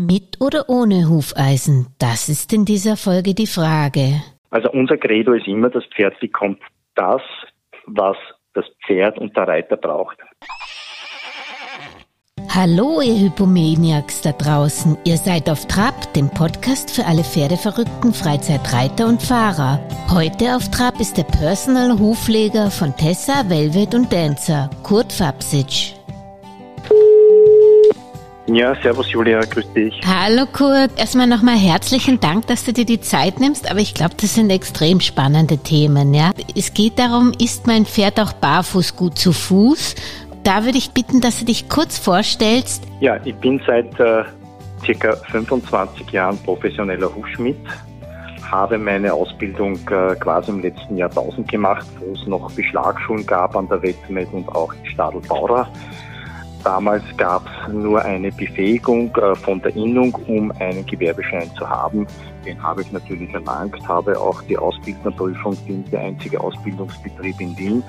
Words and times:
Mit 0.00 0.40
oder 0.40 0.68
ohne 0.68 1.08
Hufeisen? 1.08 1.88
Das 1.98 2.28
ist 2.28 2.52
in 2.52 2.64
dieser 2.64 2.96
Folge 2.96 3.34
die 3.34 3.48
Frage. 3.48 4.22
Also 4.48 4.70
unser 4.70 4.96
Credo 4.96 5.32
ist 5.32 5.48
immer, 5.48 5.70
das 5.70 5.82
Pferd 5.86 6.20
bekommt 6.20 6.60
das, 6.94 7.20
was 7.86 8.16
das 8.54 8.64
Pferd 8.86 9.18
und 9.18 9.36
der 9.36 9.48
Reiter 9.48 9.76
braucht. 9.76 10.16
Hallo, 12.48 13.00
ihr 13.00 13.18
Hypomaniacs 13.24 14.22
da 14.22 14.30
draußen. 14.30 14.96
Ihr 15.04 15.16
seid 15.16 15.50
auf 15.50 15.66
Trab, 15.66 16.14
dem 16.14 16.30
Podcast 16.30 16.94
für 16.94 17.04
alle 17.04 17.24
Pferdeverrückten, 17.24 18.14
Freizeitreiter 18.14 19.08
und 19.08 19.20
Fahrer. 19.20 19.80
Heute 20.14 20.54
auf 20.54 20.70
Trab 20.70 21.00
ist 21.00 21.16
der 21.16 21.24
Personal 21.24 21.98
Hufleger 21.98 22.70
von 22.70 22.96
Tessa, 22.96 23.50
Velvet 23.50 23.96
und 23.96 24.12
Dancer, 24.12 24.70
Kurt 24.84 25.12
Fabsic. 25.12 25.97
Ja, 28.50 28.74
servus 28.82 29.12
Julia, 29.12 29.40
grüß 29.40 29.74
dich. 29.74 30.00
Hallo 30.06 30.46
Kurt, 30.50 30.98
erstmal 30.98 31.26
nochmal 31.26 31.58
herzlichen 31.58 32.18
Dank, 32.18 32.46
dass 32.46 32.64
du 32.64 32.72
dir 32.72 32.86
die 32.86 33.00
Zeit 33.00 33.40
nimmst, 33.40 33.70
aber 33.70 33.80
ich 33.80 33.92
glaube, 33.92 34.14
das 34.18 34.36
sind 34.36 34.48
extrem 34.48 35.00
spannende 35.00 35.58
Themen, 35.58 36.14
ja. 36.14 36.30
Es 36.56 36.72
geht 36.72 36.98
darum, 36.98 37.32
ist 37.38 37.66
mein 37.66 37.84
Pferd 37.84 38.18
auch 38.18 38.32
barfuß 38.32 38.96
gut 38.96 39.18
zu 39.18 39.32
Fuß? 39.32 39.94
Da 40.44 40.64
würde 40.64 40.78
ich 40.78 40.92
bitten, 40.92 41.20
dass 41.20 41.40
du 41.40 41.44
dich 41.44 41.68
kurz 41.68 41.98
vorstellst. 41.98 42.84
Ja, 43.00 43.20
ich 43.22 43.34
bin 43.34 43.60
seit 43.66 44.00
äh, 44.00 44.24
circa 44.82 45.16
25 45.30 46.10
Jahren 46.10 46.38
professioneller 46.38 47.14
Hufschmied, 47.14 47.58
habe 48.50 48.78
meine 48.78 49.12
Ausbildung 49.12 49.74
äh, 49.90 50.14
quasi 50.14 50.52
im 50.52 50.62
letzten 50.62 50.96
Jahrtausend 50.96 51.48
gemacht, 51.48 51.86
wo 51.98 52.14
es 52.14 52.26
noch 52.26 52.50
Beschlagschulen 52.52 53.26
gab 53.26 53.54
an 53.54 53.68
der 53.68 53.82
Wettmet 53.82 54.28
und 54.32 54.48
auch 54.48 54.72
in 54.72 54.86
Stadl 54.86 55.20
Bauer. 55.28 55.70
Damals 56.64 57.04
gab 57.16 57.46
es 57.46 57.72
nur 57.72 58.04
eine 58.04 58.32
Befähigung 58.32 59.14
äh, 59.16 59.34
von 59.36 59.60
der 59.62 59.74
Innung, 59.76 60.14
um 60.26 60.52
einen 60.60 60.84
Gewerbeschein 60.86 61.50
zu 61.56 61.68
haben. 61.68 62.06
Den 62.44 62.62
habe 62.62 62.82
ich 62.82 62.92
natürlich 62.92 63.32
erlangt, 63.32 63.76
habe 63.86 64.18
auch 64.18 64.42
die 64.42 64.56
Ausbildnerprüfung, 64.56 65.56
bin 65.66 65.84
der 65.90 66.00
einzige 66.00 66.40
Ausbildungsbetrieb 66.40 67.40
in 67.40 67.56
Wien 67.58 67.82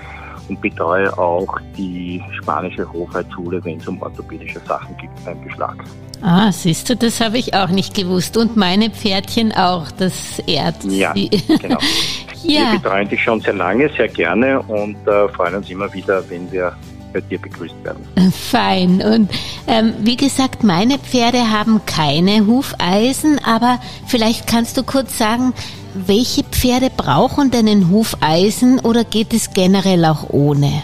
und 0.50 0.62
betreue 0.62 1.16
auch 1.18 1.60
die 1.78 2.24
spanische 2.42 2.92
Hofheitsschule, 2.92 3.64
wenn 3.64 3.78
es 3.78 3.88
um 3.88 4.02
orthopädische 4.02 4.60
Sachen 4.60 4.96
geht 4.98 5.10
beim 5.26 5.42
Beschlag. 5.44 5.76
Ah, 6.22 6.52
siehst 6.52 6.90
du, 6.90 6.96
das 6.96 7.22
habe 7.22 7.38
ich 7.38 7.54
auch 7.54 7.70
nicht 7.70 7.96
gewusst. 7.96 8.36
Und 8.36 8.58
meine 8.58 8.90
Pferdchen 8.90 9.54
auch, 9.54 9.90
das 9.92 10.40
Erz. 10.40 10.86
Ja, 10.90 11.14
genau. 11.14 11.78
ja. 12.44 12.72
Wir 12.72 12.80
betreuen 12.80 13.08
dich 13.08 13.24
schon 13.24 13.40
sehr 13.40 13.54
lange, 13.54 13.90
sehr 13.96 14.10
gerne 14.10 14.60
und 14.64 14.96
äh, 15.08 15.30
freuen 15.30 15.56
uns 15.56 15.70
immer 15.70 15.92
wieder, 15.94 16.28
wenn 16.30 16.52
wir 16.52 16.76
bei 17.14 17.22
dir 17.22 17.40
begrüßt 17.40 17.76
werden. 17.84 18.06
Fein. 18.32 19.02
Und 19.02 19.30
ähm, 19.68 19.94
wie 20.00 20.18
gesagt, 20.18 20.64
meine 20.64 20.98
Pferde 20.98 21.52
haben 21.52 21.82
keine 21.86 22.46
Hufeisen, 22.46 23.40
aber 23.46 23.80
vielleicht 24.08 24.48
kannst 24.48 24.78
du 24.78 24.84
kurz 24.84 25.18
sagen, 25.18 25.54
welche 25.94 26.44
Pferde 26.44 26.90
brauchen 26.96 27.52
denn 27.52 27.68
ein 27.68 27.90
Hufeisen 27.90 28.80
oder 28.80 29.04
geht 29.04 29.34
es 29.34 29.54
generell 29.54 30.06
auch 30.06 30.30
ohne? 30.30 30.84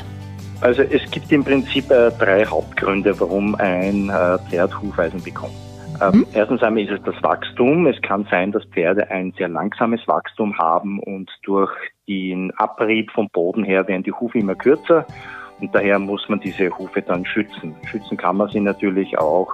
Also 0.62 0.82
es 0.82 1.10
gibt 1.12 1.32
im 1.32 1.44
Prinzip 1.44 1.92
äh, 1.92 2.12
drei 2.12 2.46
Hauptgründe, 2.46 3.20
warum 3.20 3.56
ein 3.56 4.10
äh, 4.10 4.40
Pferd 4.50 4.82
Hufeisen 4.82 5.22
bekommt. 5.22 5.54
Ähm, 6.02 6.12
hm? 6.12 6.28
Erstens 6.34 6.64
einmal 6.64 6.84
ist 6.84 6.92
es 6.92 7.04
das 7.04 7.22
Wachstum. 7.24 7.88
Es 7.88 8.02
kann 8.02 8.28
sein, 8.30 8.52
dass 8.52 8.64
Pferde 8.66 9.10
ein 9.12 9.34
sehr 9.38 9.48
langsames 9.48 10.02
Wachstum 10.08 10.58
haben 10.58 11.00
und 11.00 11.30
durch 11.44 11.72
den 12.08 12.52
Abrieb 12.58 13.12
vom 13.12 13.30
Boden 13.30 13.64
her 13.64 13.88
werden 13.88 14.04
die 14.04 14.12
Hufe 14.12 14.40
immer 14.40 14.56
kürzer 14.56 15.06
und 15.60 15.74
daher 15.74 16.00
muss 16.00 16.28
man 16.28 16.40
diese 16.40 16.70
Hufe 16.78 17.02
dann 17.02 17.26
schützen. 17.26 17.76
Schützen 17.86 18.18
kann 18.18 18.38
man 18.38 18.50
sie 18.50 18.60
natürlich 18.60 19.18
auch 19.18 19.54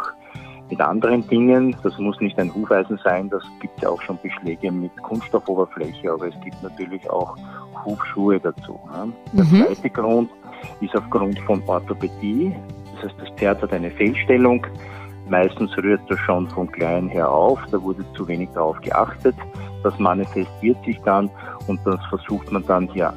mit 0.69 0.81
anderen 0.81 1.27
Dingen. 1.27 1.75
Das 1.83 1.97
muss 1.99 2.19
nicht 2.19 2.39
ein 2.39 2.53
Hufeisen 2.53 2.99
sein, 3.03 3.29
das 3.29 3.43
gibt 3.59 3.81
ja 3.81 3.89
auch 3.89 4.01
schon 4.01 4.17
Beschläge 4.23 4.71
mit 4.71 4.95
Kunststoffoberfläche, 5.03 6.11
aber 6.11 6.27
es 6.29 6.41
gibt 6.43 6.61
natürlich 6.63 7.07
auch 7.09 7.35
Hufschuhe 7.85 8.39
dazu. 8.39 8.79
Ne? 8.91 9.13
Der 9.33 9.45
mhm. 9.45 9.65
zweite 9.65 9.89
Grund 9.89 10.29
ist 10.79 10.95
aufgrund 10.95 11.39
von 11.41 11.61
Orthopädie. 11.67 12.55
Das 12.95 13.09
heißt, 13.09 13.19
das 13.19 13.29
Pferd 13.37 13.61
hat 13.61 13.73
eine 13.73 13.91
Fehlstellung. 13.91 14.65
Meistens 15.29 15.75
rührt 15.77 16.01
das 16.09 16.19
schon 16.19 16.49
von 16.49 16.71
klein 16.71 17.07
her 17.07 17.29
auf, 17.29 17.59
da 17.71 17.81
wurde 17.81 18.03
zu 18.15 18.27
wenig 18.27 18.49
darauf 18.53 18.79
geachtet. 18.81 19.35
Das 19.83 19.97
manifestiert 19.99 20.83
sich 20.85 20.99
dann 21.01 21.29
und 21.67 21.79
das 21.85 21.99
versucht 22.09 22.51
man 22.51 22.65
dann 22.65 22.87
hier 22.89 23.13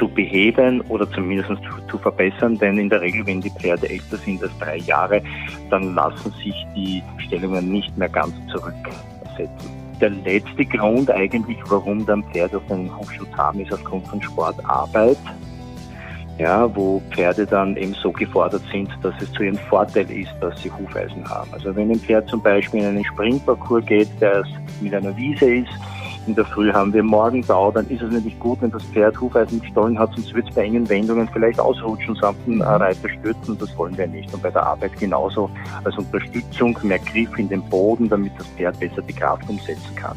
zu 0.00 0.08
beheben 0.08 0.80
oder 0.88 1.08
zumindest 1.12 1.50
zu, 1.50 1.86
zu, 1.88 1.98
verbessern, 1.98 2.56
denn 2.56 2.78
in 2.78 2.88
der 2.88 3.02
Regel, 3.02 3.24
wenn 3.26 3.42
die 3.42 3.50
Pferde 3.50 3.88
älter 3.88 4.16
sind 4.16 4.42
als 4.42 4.58
drei 4.58 4.78
Jahre, 4.78 5.22
dann 5.68 5.94
lassen 5.94 6.32
sich 6.42 6.54
die 6.74 7.02
Stellungen 7.18 7.70
nicht 7.70 7.96
mehr 7.98 8.08
ganz 8.08 8.34
zurücksetzen. 8.50 9.70
Der 10.00 10.10
letzte 10.10 10.64
Grund 10.64 11.10
eigentlich, 11.10 11.58
warum 11.68 12.06
dann 12.06 12.24
Pferde 12.24 12.56
auf 12.56 12.70
einen 12.70 12.90
Hufschutz 12.98 13.32
haben, 13.36 13.60
ist 13.60 13.72
aufgrund 13.72 14.08
von 14.08 14.22
Sportarbeit. 14.22 15.18
Ja, 16.38 16.74
wo 16.74 17.02
Pferde 17.10 17.44
dann 17.44 17.76
eben 17.76 17.92
so 17.92 18.10
gefordert 18.10 18.62
sind, 18.72 18.88
dass 19.02 19.12
es 19.20 19.30
zu 19.32 19.42
ihrem 19.42 19.58
Vorteil 19.58 20.10
ist, 20.10 20.30
dass 20.40 20.58
sie 20.62 20.70
Hufeisen 20.70 21.22
haben. 21.28 21.52
Also 21.52 21.76
wenn 21.76 21.90
ein 21.90 22.00
Pferd 22.00 22.30
zum 22.30 22.40
Beispiel 22.40 22.80
in 22.80 22.86
einen 22.86 23.04
Springparcours 23.04 23.84
geht, 23.84 24.08
der 24.22 24.42
mit 24.80 24.94
einer 24.94 25.14
Wiese 25.18 25.56
ist, 25.56 25.68
in 26.26 26.34
der 26.34 26.44
Früh 26.44 26.72
haben 26.72 26.92
wir 26.92 27.02
Morgentau, 27.02 27.70
dann 27.70 27.88
ist 27.88 28.02
es 28.02 28.10
natürlich 28.10 28.38
gut, 28.38 28.60
wenn 28.60 28.70
das 28.70 28.82
Pferd 28.84 29.20
Hufeisen 29.20 29.60
gestohlen 29.60 29.98
hat, 29.98 30.12
sonst 30.14 30.34
wird 30.34 30.48
es 30.48 30.54
bei 30.54 30.64
engen 30.64 30.88
Wendungen 30.88 31.28
vielleicht 31.32 31.58
ausrutschen 31.58 32.14
samt 32.16 32.38
dem 32.46 32.60
Reiter 32.62 33.08
stürzen. 33.08 33.56
Das 33.58 33.76
wollen 33.76 33.96
wir 33.96 34.06
nicht. 34.06 34.32
Und 34.32 34.42
bei 34.42 34.50
der 34.50 34.64
Arbeit 34.64 34.98
genauso 34.98 35.50
als 35.84 35.96
Unterstützung 35.96 36.76
mehr 36.82 36.98
Griff 36.98 37.36
in 37.38 37.48
den 37.48 37.62
Boden, 37.68 38.08
damit 38.08 38.32
das 38.38 38.46
Pferd 38.48 38.78
besser 38.78 39.02
die 39.02 39.12
Kraft 39.12 39.48
umsetzen 39.48 39.94
kann. 39.96 40.16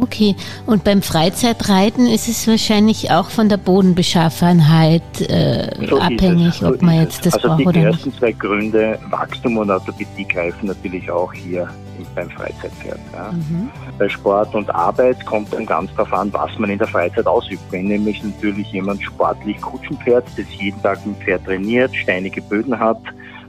Okay, 0.00 0.34
und 0.66 0.82
beim 0.82 1.02
Freizeitreiten 1.02 2.06
ist 2.06 2.26
es 2.28 2.48
wahrscheinlich 2.48 3.10
auch 3.10 3.28
von 3.28 3.50
der 3.50 3.58
Bodenbeschaffenheit 3.58 5.20
äh, 5.20 5.86
so 5.86 5.98
abhängig, 5.98 6.54
so 6.54 6.68
ob 6.68 6.80
man 6.80 7.00
jetzt 7.00 7.26
das 7.26 7.34
also 7.34 7.48
braucht 7.48 7.66
oder 7.66 7.78
nicht. 7.78 7.86
Also 7.86 7.98
die 7.98 8.08
ersten 8.08 8.18
zwei 8.18 8.32
Gründe, 8.32 8.98
Wachstum 9.10 9.58
und 9.58 9.70
Orthopädie, 9.70 10.26
greifen 10.26 10.66
natürlich 10.66 11.10
auch 11.10 11.32
hier 11.34 11.68
beim 12.14 12.30
Freizeitpferd. 12.30 13.00
Ja. 13.12 13.32
Mhm. 13.32 13.70
Bei 13.98 14.08
Sport 14.08 14.54
und 14.54 14.74
Arbeit 14.74 15.24
kommt 15.26 15.52
dann 15.52 15.66
ganz 15.66 15.90
darauf 15.94 16.12
an, 16.12 16.32
was 16.32 16.58
man 16.58 16.70
in 16.70 16.78
der 16.78 16.88
Freizeit 16.88 17.26
ausübt. 17.26 17.62
Wenn 17.70 17.86
nämlich 17.86 18.22
natürlich 18.22 18.70
jemand 18.72 19.02
sportlich 19.02 19.60
Kutschenpferd, 19.60 20.24
das 20.36 20.46
jeden 20.58 20.80
Tag 20.82 21.04
mit 21.06 21.16
dem 21.16 21.22
Pferd 21.22 21.44
trainiert, 21.44 21.94
steinige 21.94 22.42
Böden 22.42 22.78
hat, 22.78 23.00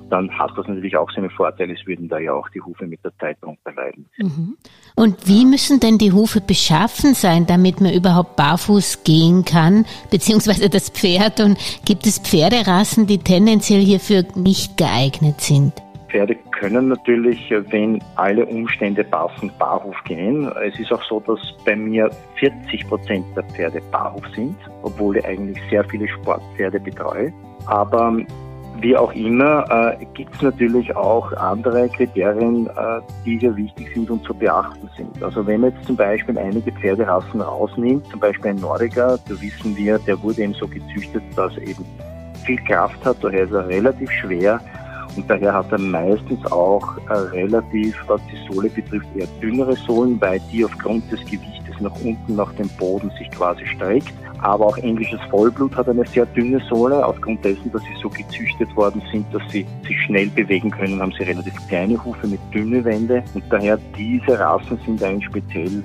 dann 0.09 0.29
hat 0.37 0.51
das 0.55 0.67
natürlich 0.67 0.95
auch 0.97 1.09
seine 1.11 1.29
Vorteile. 1.29 1.73
Es 1.73 1.85
würden 1.85 2.07
da 2.07 2.19
ja 2.19 2.33
auch 2.33 2.49
die 2.49 2.61
Hufe 2.61 2.85
mit 2.85 3.03
der 3.03 3.11
Zeit 3.17 3.37
darunter 3.41 3.71
leiden. 3.73 4.05
Mhm. 4.17 4.57
Und 4.95 5.27
wie 5.27 5.45
müssen 5.45 5.79
denn 5.79 5.97
die 5.97 6.11
Hufe 6.11 6.41
beschaffen 6.41 7.13
sein, 7.13 7.45
damit 7.45 7.81
man 7.81 7.93
überhaupt 7.93 8.35
barfuß 8.35 9.03
gehen 9.03 9.45
kann, 9.45 9.85
beziehungsweise 10.11 10.69
das 10.69 10.89
Pferd? 10.89 11.39
Und 11.39 11.57
gibt 11.85 12.05
es 12.05 12.19
Pferderassen, 12.19 13.07
die 13.07 13.17
tendenziell 13.17 13.81
hierfür 13.81 14.23
nicht 14.35 14.77
geeignet 14.77 15.41
sind? 15.41 15.73
Pferde 16.09 16.35
können 16.59 16.89
natürlich, 16.89 17.53
wenn 17.69 18.01
alle 18.15 18.45
Umstände 18.45 19.03
passen, 19.03 19.51
Barhof 19.59 19.95
gehen. 20.05 20.51
Es 20.63 20.79
ist 20.79 20.91
auch 20.91 21.03
so, 21.03 21.19
dass 21.19 21.39
bei 21.65 21.75
mir 21.75 22.09
40 22.35 22.87
Prozent 22.87 23.25
der 23.35 23.43
Pferde 23.43 23.81
Barhof 23.91 24.23
sind, 24.35 24.55
obwohl 24.83 25.17
ich 25.17 25.25
eigentlich 25.25 25.61
sehr 25.69 25.83
viele 25.83 26.07
Sportpferde 26.07 26.79
betreue. 26.79 27.33
Aber 27.65 28.17
wie 28.81 28.95
auch 28.95 29.13
immer, 29.13 29.65
äh, 29.99 30.05
gibt 30.13 30.35
es 30.35 30.41
natürlich 30.41 30.95
auch 30.95 31.31
andere 31.33 31.87
Kriterien, 31.89 32.67
äh, 32.67 33.01
die 33.25 33.39
hier 33.39 33.55
wichtig 33.55 33.93
sind 33.93 34.09
und 34.09 34.23
zu 34.25 34.33
beachten 34.33 34.89
sind. 34.97 35.23
Also 35.23 35.45
wenn 35.47 35.61
man 35.61 35.71
jetzt 35.71 35.85
zum 35.85 35.95
Beispiel 35.95 36.37
einige 36.37 36.71
Pferderassen 36.73 37.41
rausnimmt, 37.41 38.05
zum 38.07 38.19
Beispiel 38.19 38.51
ein 38.51 38.57
Nordiger, 38.57 39.17
da 39.17 39.41
wissen 39.41 39.75
wir, 39.77 39.97
der 39.99 40.21
wurde 40.21 40.41
eben 40.41 40.53
so 40.53 40.67
gezüchtet, 40.67 41.23
dass 41.35 41.55
er 41.57 41.63
eben 41.63 41.85
viel 42.45 42.57
Kraft 42.65 43.03
hat, 43.05 43.17
daher 43.21 43.43
ist 43.43 43.53
er 43.53 43.67
relativ 43.67 44.11
schwer 44.11 44.59
und 45.15 45.29
daher 45.29 45.53
hat 45.53 45.71
er 45.71 45.79
meistens 45.79 46.45
auch 46.51 46.97
äh, 47.09 47.13
relativ, 47.13 47.95
was 48.07 48.21
die 48.31 48.53
Sohle 48.53 48.69
betrifft, 48.69 49.07
eher 49.15 49.27
dünnere 49.41 49.75
Sohlen, 49.75 50.19
weil 50.19 50.39
die 50.51 50.65
aufgrund 50.65 51.09
des 51.11 51.19
Gewichtes 51.21 51.79
nach 51.79 51.95
unten, 52.03 52.35
nach 52.35 52.51
dem 52.53 52.69
Boden 52.77 53.09
sich 53.17 53.29
quasi 53.31 53.65
streckt. 53.65 54.13
Aber 54.41 54.67
auch 54.67 54.77
englisches 54.77 55.19
Vollblut 55.29 55.75
hat 55.75 55.89
eine 55.89 56.05
sehr 56.05 56.25
dünne 56.27 56.59
Sohle. 56.69 57.03
Aufgrund 57.05 57.43
dessen, 57.43 57.71
dass 57.71 57.81
sie 57.83 57.95
so 58.01 58.09
gezüchtet 58.09 58.73
worden 58.75 59.01
sind, 59.11 59.25
dass 59.33 59.41
sie 59.49 59.65
sich 59.87 59.99
schnell 60.03 60.27
bewegen 60.27 60.69
können, 60.69 61.01
haben 61.01 61.13
sie 61.17 61.23
relativ 61.23 61.53
kleine 61.67 62.03
Hufe 62.03 62.27
mit 62.27 62.39
dünne 62.53 62.83
Wände. 62.83 63.23
Und 63.33 63.43
daher 63.49 63.79
diese 63.97 64.37
Rassen 64.37 64.77
sind 64.85 65.01
eigentlich 65.01 65.25
speziell 65.25 65.83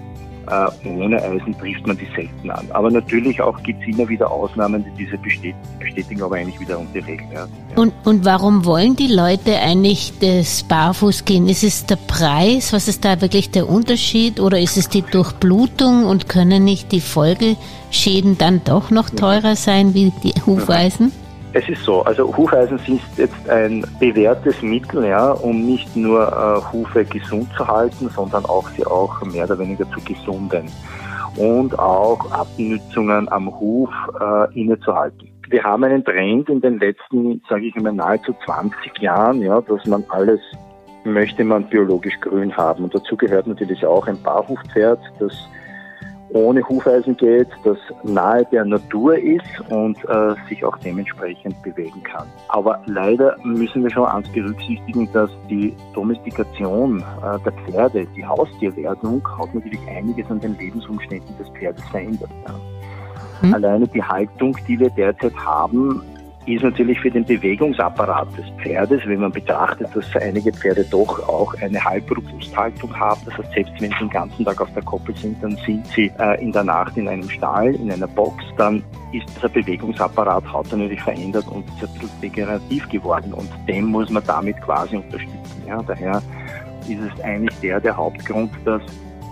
ohne 0.84 1.22
Eisen 1.22 1.56
trifft 1.58 1.86
man 1.86 1.96
die 1.96 2.08
selten 2.16 2.50
an. 2.50 2.66
Aber 2.70 2.90
natürlich 2.90 3.40
auch 3.40 3.62
gibt 3.62 3.82
es 3.82 3.88
immer 3.88 4.08
wieder 4.08 4.30
Ausnahmen, 4.30 4.84
die 4.84 5.04
diese 5.04 5.18
bestätigen, 5.18 6.22
aber 6.22 6.36
eigentlich 6.36 6.60
wiederum 6.60 6.86
die 6.92 6.98
Regel. 6.98 7.26
Ja. 7.32 7.46
Und, 7.76 7.92
und 8.04 8.24
warum 8.24 8.64
wollen 8.64 8.96
die 8.96 9.06
Leute 9.06 9.58
eigentlich 9.58 10.12
das 10.20 10.62
Barfuß 10.64 11.24
gehen? 11.24 11.48
Ist 11.48 11.64
es 11.64 11.86
der 11.86 11.96
Preis? 11.96 12.72
Was 12.72 12.88
ist 12.88 13.04
da 13.04 13.20
wirklich 13.20 13.50
der 13.50 13.68
Unterschied? 13.68 14.40
Oder 14.40 14.60
ist 14.60 14.76
es 14.76 14.88
die 14.88 15.02
Durchblutung 15.02 16.04
und 16.04 16.28
können 16.28 16.64
nicht 16.64 16.92
die 16.92 17.00
Folgeschäden 17.00 18.38
dann 18.38 18.62
doch 18.64 18.90
noch 18.90 19.10
teurer 19.10 19.56
sein 19.56 19.94
wie 19.94 20.12
die 20.22 20.34
Hufeisen? 20.46 21.12
Es 21.52 21.68
ist 21.68 21.82
so, 21.82 22.02
also 22.02 22.36
Hufeisen 22.36 22.78
sind 22.78 23.00
jetzt 23.16 23.48
ein 23.48 23.84
bewährtes 23.98 24.62
Mittel, 24.62 25.04
ja, 25.04 25.32
um 25.32 25.66
nicht 25.66 25.96
nur 25.96 26.22
äh, 26.22 26.72
Hufe 26.72 27.04
gesund 27.04 27.48
zu 27.56 27.66
halten, 27.66 28.08
sondern 28.08 28.44
auch 28.44 28.68
sie 28.70 28.86
auch 28.86 29.20
mehr 29.22 29.44
oder 29.44 29.58
weniger 29.58 29.84
zu 29.90 30.00
gesunden 30.00 30.70
und 31.36 31.76
auch 31.78 32.30
Abnützungen 32.30 33.30
am 33.32 33.50
Huf 33.58 33.90
äh, 34.20 34.60
innezuhalten. 34.60 35.28
Wir 35.48 35.64
haben 35.64 35.82
einen 35.82 36.04
Trend 36.04 36.48
in 36.48 36.60
den 36.60 36.78
letzten, 36.78 37.42
sage 37.48 37.66
ich 37.66 37.74
immer, 37.74 37.90
nahezu 37.90 38.32
20 38.44 38.98
Jahren, 39.00 39.42
ja, 39.42 39.60
dass 39.60 39.84
man 39.86 40.04
alles 40.08 40.40
möchte 41.04 41.42
man 41.44 41.64
biologisch 41.64 42.18
grün 42.20 42.56
haben. 42.56 42.84
Und 42.84 42.94
dazu 42.94 43.16
gehört 43.16 43.46
natürlich 43.46 43.84
auch 43.84 44.06
ein 44.06 44.22
Barhufpferd, 44.22 45.00
das 45.18 45.32
ohne 46.32 46.66
Hufeisen 46.68 47.16
geht, 47.16 47.48
das 47.64 47.78
nahe 48.04 48.44
der 48.52 48.64
Natur 48.64 49.16
ist 49.16 49.60
und 49.68 49.96
äh, 50.08 50.34
sich 50.48 50.64
auch 50.64 50.76
dementsprechend 50.78 51.60
bewegen 51.62 52.02
kann. 52.02 52.26
Aber 52.48 52.80
leider 52.86 53.36
müssen 53.42 53.82
wir 53.82 53.90
schon 53.90 54.06
eins 54.06 54.28
berücksichtigen, 54.28 55.10
dass 55.12 55.30
die 55.48 55.74
Domestikation 55.94 57.00
äh, 57.00 57.38
der 57.44 57.52
Pferde, 57.52 58.06
die 58.16 58.24
Haustierwerdung, 58.24 59.26
hat 59.38 59.54
natürlich 59.54 59.80
einiges 59.88 60.30
an 60.30 60.40
den 60.40 60.56
Lebensumständen 60.58 61.36
des 61.38 61.48
Pferdes 61.50 61.84
verändert. 61.88 62.30
Ja. 62.46 62.54
Mhm. 63.42 63.54
Alleine 63.54 63.88
die 63.88 64.02
Haltung, 64.02 64.56
die 64.68 64.78
wir 64.78 64.90
derzeit 64.90 65.34
haben, 65.36 66.02
ist 66.46 66.62
natürlich 66.62 66.98
für 67.00 67.10
den 67.10 67.24
Bewegungsapparat 67.24 68.28
des 68.36 68.46
Pferdes, 68.62 69.02
wenn 69.04 69.20
man 69.20 69.30
betrachtet, 69.30 69.88
dass 69.94 70.16
einige 70.16 70.52
Pferde 70.52 70.84
doch 70.90 71.28
auch 71.28 71.54
eine 71.60 71.82
Halbrobusthaltung 71.84 72.98
haben. 72.98 73.20
Das 73.26 73.36
heißt, 73.36 73.52
selbst 73.52 73.72
wenn 73.80 73.90
sie 73.90 73.98
den 73.98 74.10
ganzen 74.10 74.44
Tag 74.44 74.60
auf 74.60 74.72
der 74.72 74.82
Koppel 74.82 75.14
sind, 75.16 75.42
dann 75.42 75.56
sind 75.66 75.86
sie 75.88 76.10
äh, 76.18 76.42
in 76.42 76.50
der 76.52 76.64
Nacht 76.64 76.96
in 76.96 77.08
einem 77.08 77.28
Stall, 77.28 77.74
in 77.74 77.92
einer 77.92 78.06
Box, 78.06 78.42
dann 78.56 78.82
ist 79.12 79.26
dieser 79.36 79.48
Bewegungsapparat 79.50 80.44
hat 80.50 80.72
natürlich 80.72 81.02
verändert 81.02 81.46
und 81.48 81.66
ist 81.68 81.82
ein 81.82 81.98
bisschen 81.98 82.20
degenerativ 82.22 82.88
geworden 82.88 83.34
und 83.34 83.50
dem 83.68 83.86
muss 83.86 84.08
man 84.08 84.22
damit 84.26 84.60
quasi 84.62 84.96
unterstützen. 84.96 85.62
Ja, 85.66 85.82
daher 85.82 86.22
ist 86.88 87.00
es 87.00 87.20
eigentlich 87.22 87.58
der, 87.60 87.80
der 87.80 87.96
Hauptgrund, 87.96 88.50
dass 88.64 88.82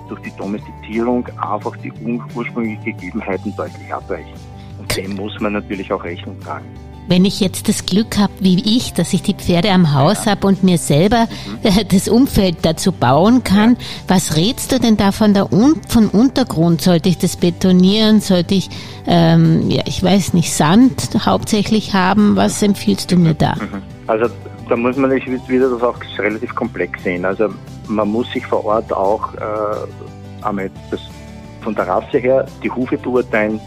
durch 0.09 0.21
die 0.23 0.33
Domestizierung 0.37 1.27
einfach 1.41 1.77
die 1.79 1.93
ursprünglichen 2.35 2.85
Gegebenheiten 2.85 3.55
deutlich 3.57 3.93
abweichen. 3.93 4.35
Und 4.79 4.97
dem 4.97 5.17
muss 5.17 5.39
man 5.41 5.55
natürlich 5.55 5.93
auch 5.93 6.03
Rechnung 6.05 6.39
tragen. 6.41 6.67
Wenn 7.09 7.25
ich 7.25 7.41
jetzt 7.41 7.69
das 7.69 7.87
Glück 7.87 8.19
habe, 8.19 8.33
wie 8.41 8.77
ich, 8.77 8.93
dass 8.93 9.13
ich 9.15 9.23
die 9.23 9.35
Pferde 9.35 9.71
am 9.71 9.95
Haus 9.95 10.27
ja. 10.27 10.33
habe 10.33 10.47
und 10.47 10.63
mir 10.63 10.79
selber 10.79 11.27
mhm. 11.63 11.89
das 11.89 12.09
Umfeld 12.09 12.59
dazu 12.63 12.93
bauen 12.93 13.43
kann, 13.45 13.73
ja. 13.73 13.79
was 14.09 14.37
rätst 14.37 14.73
du 14.73 14.79
denn 14.79 14.97
da 14.97 15.11
von 15.11 15.33
der 15.33 15.53
Un 15.53 15.81
vom 15.89 16.09
Untergrund? 16.11 16.83
Sollte 16.83 17.09
ich 17.09 17.19
das 17.19 17.37
betonieren? 17.37 18.21
Sollte 18.21 18.55
ich, 18.55 18.69
ähm, 19.07 19.71
ja, 19.71 19.83
ich 19.87 20.03
weiß 20.03 20.35
nicht, 20.35 20.53
Sand 20.53 21.11
hauptsächlich 21.25 21.95
haben? 21.95 22.37
Was 22.37 22.63
empfiehlst 22.63 23.11
du 23.11 23.17
mir 23.17 23.35
da? 23.35 23.55
Mhm. 23.55 23.83
Also 24.07 24.27
da 24.69 24.77
muss 24.77 24.97
man 24.97 25.11
wieder 25.11 25.71
das 25.71 25.83
auch 25.83 25.97
relativ 26.19 26.55
komplex 26.55 27.03
sehen. 27.03 27.25
Also 27.25 27.49
man 27.89 28.09
muss 28.09 28.31
sich 28.33 28.47
vor 28.47 28.65
Ort 28.65 28.93
auch 28.93 29.35
äh, 29.35 30.45
einmal 30.45 30.71
das, 30.91 31.01
von 31.63 31.75
der 31.75 31.89
Rasse 31.89 32.19
her 32.19 32.47
die 32.63 32.71
Hufe 32.71 32.99
beurteilen. 32.99 33.61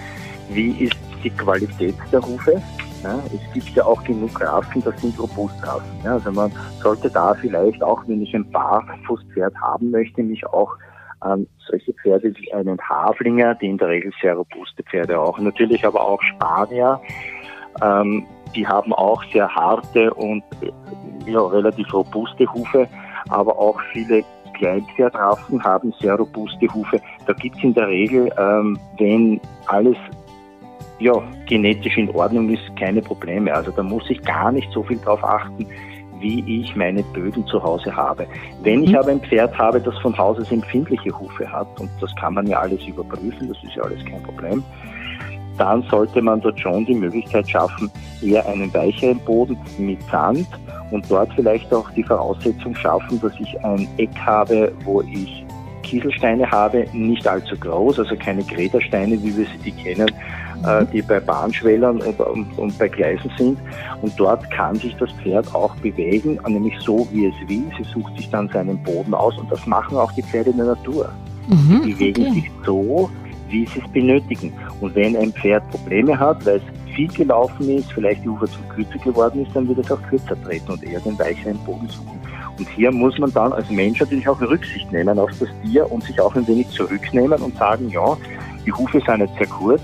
Wie 0.49 0.71
ist 0.71 0.95
die 1.23 1.29
Qualität 1.31 1.95
der 2.11 2.21
Hufe? 2.21 2.61
Ja, 3.03 3.19
es 3.33 3.53
gibt 3.53 3.69
ja 3.69 3.85
auch 3.85 4.03
genug 4.03 4.39
Rassen, 4.39 4.83
das 4.83 4.99
sind 5.01 5.19
Robustrassen. 5.19 5.89
Ja, 6.03 6.13
also 6.13 6.31
man 6.31 6.51
sollte 6.81 7.09
da 7.09 7.33
vielleicht 7.33 7.81
auch, 7.81 8.03
wenn 8.07 8.21
ich 8.21 8.35
ein 8.35 8.49
Barfußpferd 8.51 9.55
haben 9.55 9.89
möchte, 9.89 10.21
mich 10.21 10.45
auch 10.45 10.75
an 11.21 11.47
solche 11.67 11.93
Pferde 11.93 12.33
wie 12.35 12.53
einen 12.53 12.79
Haflinger, 12.79 13.55
die 13.55 13.67
in 13.67 13.77
der 13.77 13.89
Regel 13.89 14.11
sehr 14.21 14.35
robuste 14.35 14.83
Pferde 14.83 15.19
auch, 15.19 15.39
natürlich 15.39 15.85
aber 15.85 16.07
auch 16.07 16.21
Spanier, 16.21 16.99
ähm, 17.81 18.25
die 18.55 18.67
haben 18.67 18.93
auch 18.93 19.23
sehr 19.31 19.47
harte 19.47 20.13
und 20.13 20.43
ja, 21.25 21.41
relativ 21.41 21.93
robuste 21.93 22.51
Hufe, 22.53 22.87
aber 23.29 23.57
auch 23.57 23.79
viele 23.93 24.23
Kleinpferdrassen 24.57 25.63
haben 25.63 25.93
sehr 25.99 26.15
robuste 26.15 26.67
Hufe. 26.73 26.99
Da 27.25 27.33
gibt 27.33 27.57
es 27.57 27.63
in 27.63 27.73
der 27.73 27.87
Regel, 27.87 28.31
ähm, 28.37 28.77
wenn 28.97 29.39
alles 29.67 29.97
ja, 31.01 31.13
genetisch 31.47 31.97
in 31.97 32.09
Ordnung 32.11 32.49
ist, 32.49 32.61
keine 32.77 33.01
Probleme. 33.01 33.53
Also 33.53 33.71
da 33.71 33.81
muss 33.81 34.07
ich 34.09 34.21
gar 34.21 34.51
nicht 34.51 34.71
so 34.71 34.83
viel 34.83 34.99
drauf 34.99 35.23
achten, 35.23 35.65
wie 36.19 36.61
ich 36.61 36.75
meine 36.75 37.01
Böden 37.01 37.45
zu 37.47 37.61
Hause 37.61 37.95
habe. 37.95 38.27
Wenn 38.61 38.83
ich 38.83 38.91
mhm. 38.91 38.97
aber 38.97 39.09
ein 39.09 39.21
Pferd 39.21 39.57
habe, 39.57 39.81
das 39.81 39.97
von 39.99 40.15
Haus 40.15 40.39
aus 40.39 40.51
empfindliche 40.51 41.17
Hufe 41.17 41.51
hat, 41.51 41.67
und 41.79 41.89
das 41.99 42.15
kann 42.15 42.35
man 42.35 42.45
ja 42.45 42.59
alles 42.59 42.85
überprüfen, 42.85 43.47
das 43.47 43.57
ist 43.63 43.75
ja 43.75 43.83
alles 43.83 44.05
kein 44.05 44.21
Problem, 44.21 44.63
dann 45.57 45.81
sollte 45.89 46.21
man 46.21 46.39
dort 46.39 46.59
schon 46.59 46.85
die 46.85 46.93
Möglichkeit 46.93 47.49
schaffen, 47.49 47.91
eher 48.21 48.47
einen 48.47 48.71
weicheren 48.73 49.19
Boden 49.19 49.57
mit 49.79 50.01
Sand 50.03 50.47
und 50.91 51.09
dort 51.09 51.33
vielleicht 51.33 51.73
auch 51.73 51.89
die 51.91 52.03
Voraussetzung 52.03 52.75
schaffen, 52.75 53.19
dass 53.21 53.33
ich 53.39 53.59
ein 53.63 53.87
Eck 53.97 54.15
habe, 54.23 54.71
wo 54.85 55.01
ich 55.01 55.43
Kieselsteine 55.81 56.49
habe, 56.49 56.85
nicht 56.93 57.27
allzu 57.27 57.57
groß, 57.57 57.99
also 57.99 58.15
keine 58.15 58.43
Gredersteine, 58.43 59.21
wie 59.21 59.35
wir 59.35 59.45
sie 59.45 59.57
die 59.65 59.71
kennen, 59.71 60.09
äh, 60.65 60.85
die 60.91 61.01
bei 61.01 61.19
Bahnschwellern 61.19 62.01
und, 62.01 62.19
und, 62.19 62.57
und, 62.57 62.77
bei 62.77 62.87
Gleisen 62.87 63.31
sind. 63.37 63.59
Und 64.01 64.13
dort 64.19 64.49
kann 64.51 64.75
sich 64.75 64.95
das 64.97 65.11
Pferd 65.23 65.53
auch 65.53 65.75
bewegen, 65.77 66.39
nämlich 66.47 66.77
so, 66.79 67.07
wie 67.11 67.27
es 67.27 67.49
will. 67.49 67.63
Sie 67.77 67.83
sucht 67.83 68.15
sich 68.17 68.29
dann 68.29 68.49
seinen 68.49 68.81
Boden 68.83 69.13
aus 69.13 69.37
und 69.37 69.51
das 69.51 69.65
machen 69.65 69.97
auch 69.97 70.11
die 70.13 70.23
Pferde 70.23 70.51
in 70.51 70.57
der 70.57 70.67
Natur. 70.67 71.09
Mhm, 71.47 71.81
die 71.83 71.93
bewegen 71.93 72.27
okay. 72.27 72.33
sich 72.33 72.51
so, 72.65 73.09
wie 73.49 73.65
sie 73.65 73.81
es 73.83 73.91
benötigen. 73.91 74.53
Und 74.79 74.95
wenn 74.95 75.15
ein 75.17 75.31
Pferd 75.33 75.69
Probleme 75.71 76.17
hat, 76.17 76.45
weil 76.45 76.57
es 76.57 76.95
viel 76.95 77.07
gelaufen 77.07 77.69
ist, 77.69 77.91
vielleicht 77.91 78.23
die 78.23 78.29
Ufer 78.29 78.47
zu 78.47 78.59
kürzer 78.73 78.97
geworden 78.99 79.45
ist, 79.45 79.55
dann 79.55 79.67
wird 79.67 79.79
es 79.79 79.91
auch 79.91 80.01
kürzer 80.03 80.41
treten 80.43 80.71
und 80.71 80.83
eher 80.83 80.99
den 80.99 81.17
weicheren 81.17 81.57
Boden 81.59 81.87
suchen. 81.89 82.19
Und 82.57 82.69
hier 82.69 82.91
muss 82.91 83.17
man 83.17 83.31
dann 83.33 83.53
als 83.53 83.69
Mensch 83.69 83.99
natürlich 83.99 84.27
auch 84.27 84.39
Rücksicht 84.41 84.91
nehmen 84.91 85.17
auf 85.17 85.31
das 85.39 85.49
Tier 85.63 85.89
und 85.91 86.03
sich 86.03 86.19
auch 86.21 86.35
ein 86.35 86.47
wenig 86.47 86.69
zurücknehmen 86.69 87.41
und 87.41 87.57
sagen, 87.57 87.89
ja, 87.89 88.17
die 88.65 88.71
Hufe 88.71 89.01
sind 89.05 89.21
jetzt 89.21 89.35
sehr 89.37 89.47
kurz, 89.47 89.81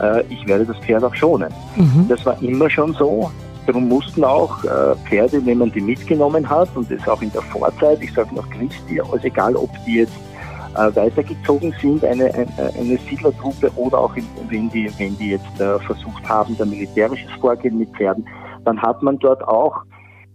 äh, 0.00 0.22
ich 0.28 0.46
werde 0.46 0.64
das 0.64 0.76
Pferd 0.78 1.04
auch 1.04 1.14
schonen. 1.14 1.52
Mhm. 1.76 2.06
Das 2.08 2.24
war 2.26 2.40
immer 2.42 2.68
schon 2.70 2.94
so. 2.94 3.30
Darum 3.66 3.88
mussten 3.88 4.24
auch 4.24 4.64
äh, 4.64 4.96
Pferde, 5.06 5.44
wenn 5.44 5.58
man 5.58 5.70
die 5.70 5.80
mitgenommen 5.80 6.48
hat, 6.48 6.74
und 6.74 6.90
das 6.90 7.06
auch 7.06 7.20
in 7.20 7.30
der 7.32 7.42
Vorzeit, 7.42 8.02
ich 8.02 8.12
sage 8.14 8.34
noch 8.34 8.48
Christi, 8.50 9.00
also 9.00 9.18
egal 9.22 9.54
ob 9.56 9.70
die 9.86 9.96
jetzt 9.96 10.16
äh, 10.74 10.96
weitergezogen 10.96 11.74
sind, 11.80 12.02
eine, 12.04 12.32
eine, 12.32 12.48
eine 12.78 12.98
Siedlertruppe 13.08 13.70
oder 13.76 13.98
auch 13.98 14.16
in, 14.16 14.24
wenn, 14.48 14.70
die, 14.70 14.90
wenn 14.98 15.18
die 15.18 15.32
jetzt 15.32 15.60
äh, 15.60 15.78
versucht 15.80 16.26
haben, 16.26 16.56
da 16.56 16.64
militärisches 16.64 17.30
Vorgehen 17.40 17.78
mit 17.78 17.90
Pferden, 17.90 18.26
dann 18.64 18.80
hat 18.80 19.02
man 19.02 19.18
dort 19.18 19.46
auch 19.46 19.82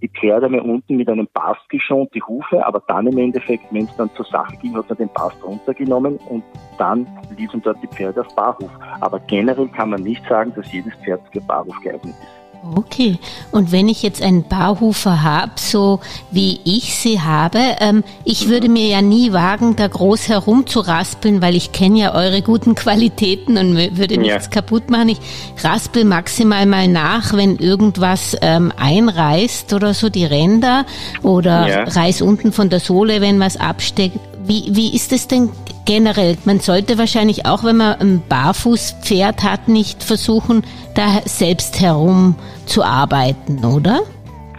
die 0.03 0.09
Pferde 0.09 0.49
mal 0.49 0.59
unten 0.59 0.97
mit 0.97 1.07
einem 1.07 1.29
Bast 1.33 1.67
geschont, 1.69 2.13
die 2.13 2.21
Hufe, 2.21 2.63
aber 2.65 2.83
dann 2.87 3.07
im 3.07 3.17
Endeffekt, 3.17 3.63
wenn 3.71 3.85
es 3.85 3.95
dann 3.95 4.11
zur 4.15 4.25
Sache 4.25 4.57
ging, 4.57 4.75
hat 4.75 4.89
man 4.89 4.97
den 4.97 5.09
Bast 5.13 5.41
runtergenommen 5.41 6.17
und 6.29 6.43
dann 6.77 7.07
liefen 7.37 7.61
dort 7.61 7.81
die 7.81 7.87
Pferde 7.87 8.19
auf 8.19 8.35
Barhof. 8.35 8.69
Aber 8.99 9.19
generell 9.21 9.69
kann 9.69 9.91
man 9.91 10.03
nicht 10.03 10.23
sagen, 10.27 10.51
dass 10.57 10.71
jedes 10.73 10.93
Pferd 10.95 11.21
für 11.31 11.39
Barhof 11.39 11.79
geeignet 11.81 12.13
ist. 12.21 12.42
Okay, 12.75 13.19
und 13.51 13.73
wenn 13.73 13.89
ich 13.89 14.03
jetzt 14.03 14.21
einen 14.21 14.43
Barhufer 14.43 15.21
habe, 15.21 15.51
so 15.57 15.99
wie 16.31 16.61
ich 16.63 16.95
sie 16.95 17.19
habe, 17.19 17.59
ähm, 17.79 18.05
ich 18.23 18.47
würde 18.47 18.69
mir 18.69 18.87
ja 18.87 19.01
nie 19.01 19.33
wagen, 19.33 19.75
da 19.75 19.87
groß 19.87 20.29
herumzuraspeln, 20.29 21.41
weil 21.41 21.55
ich 21.55 21.73
kenne 21.73 21.99
ja 21.99 22.15
eure 22.15 22.41
guten 22.41 22.73
Qualitäten 22.73 23.57
und 23.57 23.75
würde 23.97 24.17
nichts 24.17 24.45
ja. 24.45 24.49
kaputt 24.49 24.89
machen. 24.89 25.09
Ich 25.09 25.19
raspel 25.61 26.05
maximal 26.05 26.65
mal 26.65 26.87
nach, 26.87 27.33
wenn 27.33 27.57
irgendwas 27.57 28.37
ähm, 28.41 28.71
einreißt 28.77 29.73
oder 29.73 29.93
so, 29.93 30.07
die 30.07 30.25
Ränder 30.25 30.85
oder 31.21 31.67
ja. 31.67 31.83
reiß 31.83 32.21
unten 32.21 32.53
von 32.53 32.69
der 32.69 32.79
Sohle, 32.79 33.19
wenn 33.19 33.41
was 33.41 33.57
absteckt. 33.57 34.17
Wie, 34.45 34.67
wie 34.71 34.95
ist 34.95 35.11
es 35.11 35.27
denn 35.27 35.49
generell? 35.85 36.37
Man 36.45 36.59
sollte 36.59 36.97
wahrscheinlich 36.97 37.45
auch, 37.45 37.63
wenn 37.63 37.77
man 37.77 37.99
ein 37.99 38.23
Barfußpferd 38.27 39.43
hat, 39.43 39.67
nicht 39.67 40.03
versuchen, 40.03 40.63
da 40.95 41.21
selbst 41.25 41.79
herum 41.81 42.35
zu 42.65 42.83
arbeiten, 42.83 43.63
oder? 43.65 44.01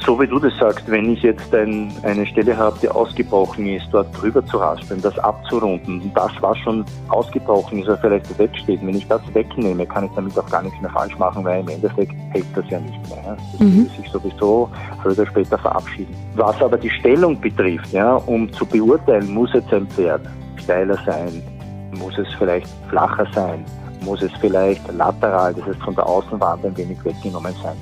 So 0.04 0.21
wie 0.21 0.26
du 0.26 0.38
das 0.38 0.52
sagst, 0.59 0.85
wenn 0.90 1.14
ich 1.14 1.23
jetzt 1.23 1.54
ein, 1.54 1.90
eine 2.02 2.26
Stelle 2.26 2.54
habe, 2.54 2.78
die 2.83 2.88
ausgebrochen 2.90 3.66
ist, 3.66 3.87
dort 3.90 4.09
drüber 4.21 4.45
zu 4.45 4.59
raspeln, 4.59 5.00
das 5.00 5.19
abzurunden, 5.19 6.12
das, 6.14 6.31
was 6.40 6.59
schon 6.59 6.85
ausgebrochen 7.09 7.78
ist, 7.78 7.88
oder 7.88 7.97
vielleicht 7.97 8.38
wegsteht, 8.38 8.81
wenn 8.83 8.97
ich 8.97 9.07
das 9.09 9.23
wegnehme, 9.33 9.87
kann 9.87 10.04
ich 10.04 10.11
damit 10.14 10.38
auch 10.38 10.49
gar 10.50 10.62
nichts 10.62 10.78
mehr 10.83 10.90
falsch 10.90 11.16
machen, 11.16 11.43
weil 11.45 11.61
im 11.61 11.69
Endeffekt 11.69 12.12
hält 12.33 12.45
das 12.54 12.69
ja 12.69 12.81
nicht 12.81 13.00
mehr. 13.09 13.35
Das 13.52 13.61
mhm. 13.61 13.85
wird 13.85 13.97
sich 13.97 14.11
sowieso 14.11 14.69
früher 15.02 15.12
oder 15.12 15.26
später 15.26 15.57
verabschieden. 15.57 16.14
Was 16.35 16.61
aber 16.61 16.76
die 16.76 16.90
Stellung 16.90 17.40
betrifft, 17.40 17.90
ja, 17.93 18.16
um 18.26 18.52
zu 18.52 18.66
beurteilen, 18.66 19.33
muss 19.33 19.54
jetzt 19.54 19.73
ein 19.73 19.87
Pferd 19.87 20.21
steiler 20.64 20.99
sein, 21.06 21.42
muss 21.99 22.18
es 22.18 22.28
vielleicht 22.38 22.68
flacher 22.88 23.26
sein, 23.35 23.64
muss 24.00 24.23
es 24.23 24.33
vielleicht 24.40 24.92
lateral, 24.92 25.54
das 25.54 25.66
heißt 25.66 25.83
von 25.83 25.94
der 25.94 26.06
Außenwand 26.06 26.64
ein 26.64 26.76
wenig 26.76 27.02
weggenommen 27.04 27.54
sein. 27.62 27.76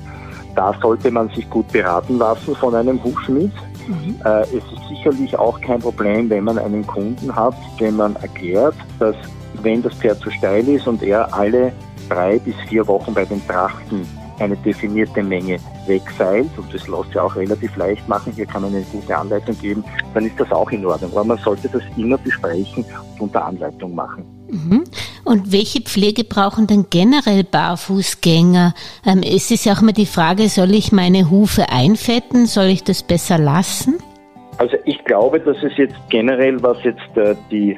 Da 0.55 0.73
sollte 0.81 1.09
man 1.09 1.29
sich 1.29 1.49
gut 1.49 1.67
beraten 1.71 2.19
lassen 2.19 2.55
von 2.55 2.75
einem 2.75 3.03
Hufschmied. 3.03 3.51
Mhm. 3.87 4.15
Äh, 4.23 4.41
es 4.43 4.53
ist 4.53 4.87
sicherlich 4.87 5.35
auch 5.37 5.59
kein 5.59 5.79
Problem, 5.79 6.29
wenn 6.29 6.43
man 6.43 6.59
einen 6.59 6.85
Kunden 6.85 7.35
hat, 7.35 7.55
dem 7.79 7.95
man 7.95 8.15
erklärt, 8.17 8.75
dass 8.99 9.15
wenn 9.63 9.81
das 9.81 9.93
Pferd 9.95 10.19
zu 10.19 10.29
steil 10.29 10.67
ist 10.67 10.87
und 10.87 11.01
er 11.01 11.33
alle 11.33 11.73
drei 12.07 12.37
bis 12.39 12.55
vier 12.69 12.87
Wochen 12.87 13.13
bei 13.13 13.25
den 13.25 13.45
Trachten 13.47 14.05
eine 14.39 14.55
definierte 14.57 15.23
Menge 15.23 15.59
wegseilt, 15.87 16.49
und 16.57 16.73
das 16.73 16.87
lässt 16.87 17.07
sich 17.07 17.19
auch 17.19 17.35
relativ 17.35 17.75
leicht 17.75 18.07
machen, 18.07 18.33
hier 18.33 18.45
kann 18.45 18.63
man 18.63 18.73
eine 18.73 18.83
gute 18.91 19.15
Anleitung 19.15 19.57
geben, 19.59 19.83
dann 20.13 20.25
ist 20.25 20.39
das 20.39 20.51
auch 20.51 20.69
in 20.71 20.85
Ordnung. 20.85 21.11
Aber 21.11 21.23
man 21.23 21.37
sollte 21.37 21.69
das 21.69 21.83
immer 21.97 22.17
besprechen 22.17 22.85
und 23.13 23.21
unter 23.21 23.45
Anleitung 23.45 23.95
machen. 23.95 24.25
Mhm. 24.49 24.83
Und 25.25 25.51
welche 25.51 25.81
Pflege 25.81 26.23
brauchen 26.23 26.67
denn 26.67 26.87
generell 26.89 27.43
Barfußgänger? 27.43 28.73
Ähm, 29.05 29.21
es 29.23 29.51
ist 29.51 29.65
ja 29.65 29.73
auch 29.73 29.81
immer 29.81 29.93
die 29.93 30.05
Frage, 30.05 30.49
soll 30.49 30.71
ich 30.73 30.91
meine 30.91 31.29
Hufe 31.29 31.69
einfetten? 31.69 32.45
Soll 32.45 32.65
ich 32.65 32.83
das 32.83 33.03
besser 33.03 33.37
lassen? 33.37 33.95
Also 34.57 34.77
ich 34.85 35.03
glaube, 35.05 35.39
dass 35.39 35.57
es 35.63 35.75
jetzt 35.77 35.95
generell, 36.09 36.61
was 36.61 36.77
jetzt 36.83 37.17
äh, 37.17 37.35
die 37.49 37.77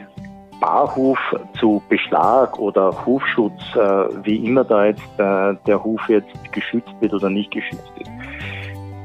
Barhuf 0.65 1.19
zu 1.59 1.79
Beschlag 1.89 2.57
oder 2.57 3.05
Hufschutz, 3.05 3.61
äh, 3.75 3.79
wie 4.23 4.37
immer 4.47 4.63
da 4.63 4.87
jetzt 4.87 5.19
äh, 5.19 5.53
der 5.67 5.83
Huf 5.83 6.01
jetzt 6.09 6.51
geschützt 6.51 6.91
wird 7.01 7.13
oder 7.13 7.29
nicht 7.29 7.51
geschützt 7.51 7.91
ist. 7.99 8.09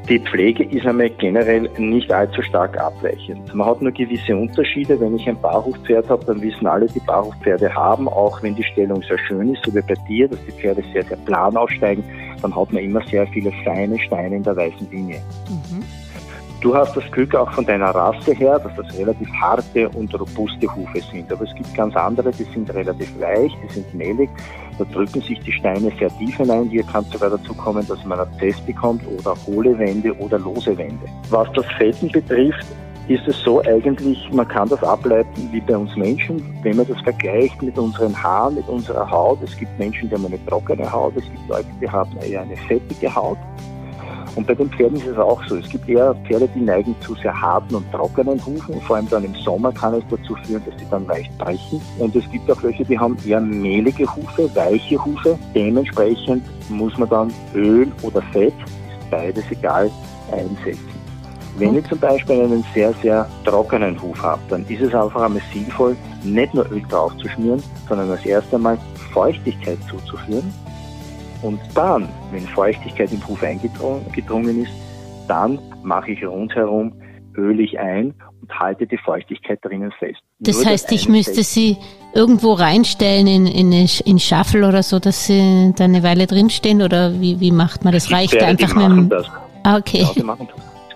Die 0.08 0.18
Pflege 0.20 0.64
ist 0.64 0.86
einmal 0.86 1.10
generell 1.10 1.68
nicht 1.76 2.10
allzu 2.10 2.40
stark 2.40 2.80
abweichend. 2.80 3.54
Man 3.54 3.66
hat 3.66 3.82
nur 3.82 3.92
gewisse 3.92 4.34
Unterschiede. 4.34 4.98
Wenn 4.98 5.16
ich 5.16 5.28
ein 5.28 5.38
Barhufpferd 5.38 6.08
habe, 6.08 6.24
dann 6.24 6.40
wissen 6.40 6.66
alle, 6.66 6.86
die 6.86 7.00
Barhufpferde 7.00 7.74
haben, 7.74 8.08
auch 8.08 8.42
wenn 8.42 8.54
die 8.54 8.64
Stellung 8.64 9.02
sehr 9.02 9.18
schön 9.18 9.52
ist, 9.52 9.62
so 9.62 9.74
wie 9.74 9.82
bei 9.82 9.94
dir, 10.08 10.28
dass 10.28 10.42
die 10.46 10.52
Pferde 10.52 10.82
sehr, 10.94 11.04
sehr 11.04 11.18
plan 11.18 11.54
aussteigen, 11.58 12.02
dann 12.40 12.56
hat 12.56 12.72
man 12.72 12.82
immer 12.82 13.02
sehr 13.02 13.26
viele 13.26 13.52
feine 13.64 13.98
Steine 13.98 14.36
in 14.36 14.42
der 14.42 14.56
weißen 14.56 14.90
Linie. 14.90 15.20
Mhm. 15.50 15.84
Du 16.60 16.74
hast 16.74 16.94
das 16.94 17.10
Glück 17.10 17.34
auch 17.34 17.50
von 17.52 17.64
deiner 17.64 17.88
Rasse 17.88 18.34
her, 18.34 18.58
dass 18.58 18.76
das 18.76 18.98
relativ 18.98 19.28
harte 19.32 19.88
und 19.90 20.12
robuste 20.12 20.68
Hufe 20.74 21.00
sind. 21.10 21.32
Aber 21.32 21.44
es 21.44 21.54
gibt 21.54 21.74
ganz 21.74 21.96
andere, 21.96 22.30
die 22.32 22.44
sind 22.44 22.72
relativ 22.74 23.18
weich, 23.18 23.50
die 23.62 23.72
sind 23.72 23.94
mehlig. 23.94 24.28
Da 24.78 24.84
drücken 24.84 25.22
sich 25.22 25.40
die 25.40 25.52
Steine 25.52 25.90
sehr 25.98 26.10
tief 26.18 26.36
hinein. 26.36 26.68
Hier 26.68 26.82
kann 26.82 27.02
es 27.04 27.12
sogar 27.12 27.30
dazu 27.30 27.54
kommen, 27.54 27.86
dass 27.88 28.04
man 28.04 28.20
Abzess 28.20 28.60
bekommt 28.60 29.02
oder 29.06 29.34
hohle 29.46 29.78
Wände 29.78 30.14
oder 30.18 30.38
lose 30.38 30.76
Wände. 30.76 31.06
Was 31.30 31.50
das 31.54 31.64
Fetten 31.78 32.08
betrifft, 32.12 32.66
ist 33.08 33.26
es 33.26 33.40
so 33.40 33.62
eigentlich, 33.62 34.30
man 34.30 34.46
kann 34.46 34.68
das 34.68 34.82
ableiten 34.84 35.48
wie 35.52 35.60
bei 35.62 35.76
uns 35.76 35.96
Menschen, 35.96 36.42
wenn 36.62 36.76
man 36.76 36.86
das 36.86 37.00
vergleicht 37.00 37.60
mit 37.62 37.78
unseren 37.78 38.14
Haaren, 38.22 38.56
mit 38.56 38.68
unserer 38.68 39.10
Haut. 39.10 39.38
Es 39.42 39.56
gibt 39.56 39.76
Menschen, 39.78 40.10
die 40.10 40.14
haben 40.14 40.26
eine 40.26 40.44
trockene 40.44 40.92
Haut, 40.92 41.14
es 41.16 41.24
gibt 41.24 41.48
Leute, 41.48 41.68
die 41.80 41.88
haben 41.88 42.14
eher 42.18 42.42
eine 42.42 42.56
fettige 42.68 43.12
Haut. 43.14 43.38
Und 44.36 44.46
bei 44.46 44.54
den 44.54 44.70
Pferden 44.70 44.96
ist 44.96 45.06
es 45.06 45.18
auch 45.18 45.42
so. 45.44 45.56
Es 45.56 45.68
gibt 45.68 45.88
eher 45.88 46.14
Pferde, 46.26 46.48
die 46.54 46.60
neigen 46.60 46.94
zu 47.00 47.14
sehr 47.16 47.38
harten 47.38 47.74
und 47.74 47.90
trockenen 47.92 48.44
Hufen. 48.44 48.80
Vor 48.82 48.96
allem 48.96 49.08
dann 49.08 49.24
im 49.24 49.34
Sommer 49.34 49.72
kann 49.72 49.94
es 49.94 50.04
dazu 50.10 50.36
führen, 50.44 50.62
dass 50.64 50.78
sie 50.78 50.86
dann 50.90 51.06
leicht 51.06 51.36
brechen. 51.38 51.80
Und 51.98 52.14
es 52.14 52.28
gibt 52.30 52.50
auch 52.50 52.62
welche, 52.62 52.84
die 52.84 52.98
haben 52.98 53.16
eher 53.26 53.40
mehlige 53.40 54.06
Hufe, 54.14 54.54
weiche 54.54 55.04
Hufe. 55.04 55.38
Dementsprechend 55.54 56.44
muss 56.70 56.96
man 56.96 57.08
dann 57.08 57.32
Öl 57.54 57.90
oder 58.02 58.22
Fett, 58.32 58.54
ist 58.54 59.10
beides 59.10 59.44
egal, 59.50 59.90
einsetzen. 60.30 60.88
Wenn 61.58 61.76
ich 61.76 61.86
zum 61.88 61.98
Beispiel 61.98 62.40
einen 62.40 62.64
sehr, 62.72 62.94
sehr 63.02 63.28
trockenen 63.44 64.00
Huf 64.00 64.22
habe, 64.22 64.40
dann 64.48 64.64
ist 64.68 64.80
es 64.80 64.94
einfach 64.94 65.22
einmal 65.22 65.42
sinnvoll, 65.52 65.96
nicht 66.22 66.54
nur 66.54 66.70
Öl 66.70 66.82
drauf 66.88 67.14
zu 67.18 67.28
schmieren, 67.28 67.62
sondern 67.88 68.10
als 68.10 68.24
erstes 68.24 68.54
einmal 68.54 68.78
Feuchtigkeit 69.12 69.78
zuzuführen 69.90 70.54
und 71.42 71.60
dann, 71.74 72.08
wenn 72.32 72.46
Feuchtigkeit 72.46 73.12
im 73.12 73.26
Huf 73.26 73.42
eingedrungen 73.42 74.62
ist, 74.62 74.72
dann 75.28 75.58
mache 75.82 76.12
ich 76.12 76.24
rundherum 76.24 76.92
ölig 77.36 77.78
ein 77.78 78.14
und 78.42 78.58
halte 78.58 78.86
die 78.86 78.98
Feuchtigkeit 78.98 79.58
drinnen 79.62 79.92
fest. 79.98 80.18
Das 80.40 80.56
Nur 80.56 80.66
heißt, 80.66 80.92
ich 80.92 81.08
müsste 81.08 81.42
sie 81.42 81.76
irgendwo 82.14 82.54
reinstellen 82.54 83.26
in, 83.26 83.46
in, 83.46 83.72
in 83.72 84.18
Schaffel 84.18 84.64
oder 84.64 84.82
so, 84.82 84.98
dass 84.98 85.26
sie 85.26 85.72
da 85.76 85.84
eine 85.84 86.02
Weile 86.02 86.26
drinstehen 86.26 86.82
oder 86.82 87.20
wie, 87.20 87.40
wie 87.40 87.52
macht 87.52 87.84
man 87.84 87.92
das? 87.92 88.10
Reicht 88.10 88.32
Pferde, 88.32 88.46
einfach 88.46 88.74
mit 88.74 88.84
dem... 88.84 89.08
Das. 89.08 89.26
Ah, 89.62 89.76
okay. 89.76 90.06
Ja, 90.16 90.36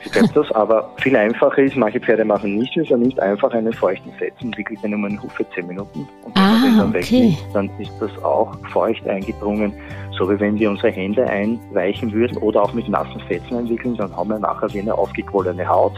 die 0.05 0.21
machen 0.21 0.31
das 0.35 0.51
aber 0.53 0.91
viel 0.99 1.17
einfacher 1.17 1.59
ist, 1.59 1.77
manche 1.77 2.01
Pferde 2.01 2.25
machen 2.25 2.57
nicht, 2.57 2.77
es 2.77 2.91
nicht 2.91 3.19
einfach 3.21 3.53
einen 3.53 3.73
feuchten 3.73 4.13
Setzen, 4.19 4.57
wickelt 4.57 4.83
den 4.83 4.95
um 4.95 5.05
einen 5.05 5.23
Huf 5.23 5.33
für 5.33 5.49
10 5.51 5.67
Minuten 5.67 6.09
und 6.25 6.35
wenn 6.37 6.43
ah, 6.43 6.53
man 6.53 6.63
den 6.63 6.79
dann 6.79 6.89
okay. 6.89 7.13
wegnimmt, 7.13 7.39
dann 7.53 7.71
ist 7.79 7.93
das 8.01 8.25
auch 8.25 8.55
feucht 8.73 9.07
eingedrungen, 9.09 9.73
so 10.19 10.31
wie 10.31 10.39
wenn 10.39 10.59
wir 10.59 10.71
unsere 10.71 10.91
Hände 10.91 11.25
einweichen 11.29 12.13
würden 12.13 12.37
oder 12.39 12.63
auch 12.63 12.73
mit 12.73 12.89
nassen 12.89 13.21
Fetzen 13.27 13.57
einwickeln, 13.57 13.97
dann 13.97 14.15
haben 14.17 14.31
wir 14.31 14.39
nachher 14.39 14.73
wie 14.73 14.81
eine 14.81 14.95
aufgequollene 14.95 15.67
Haut. 15.67 15.93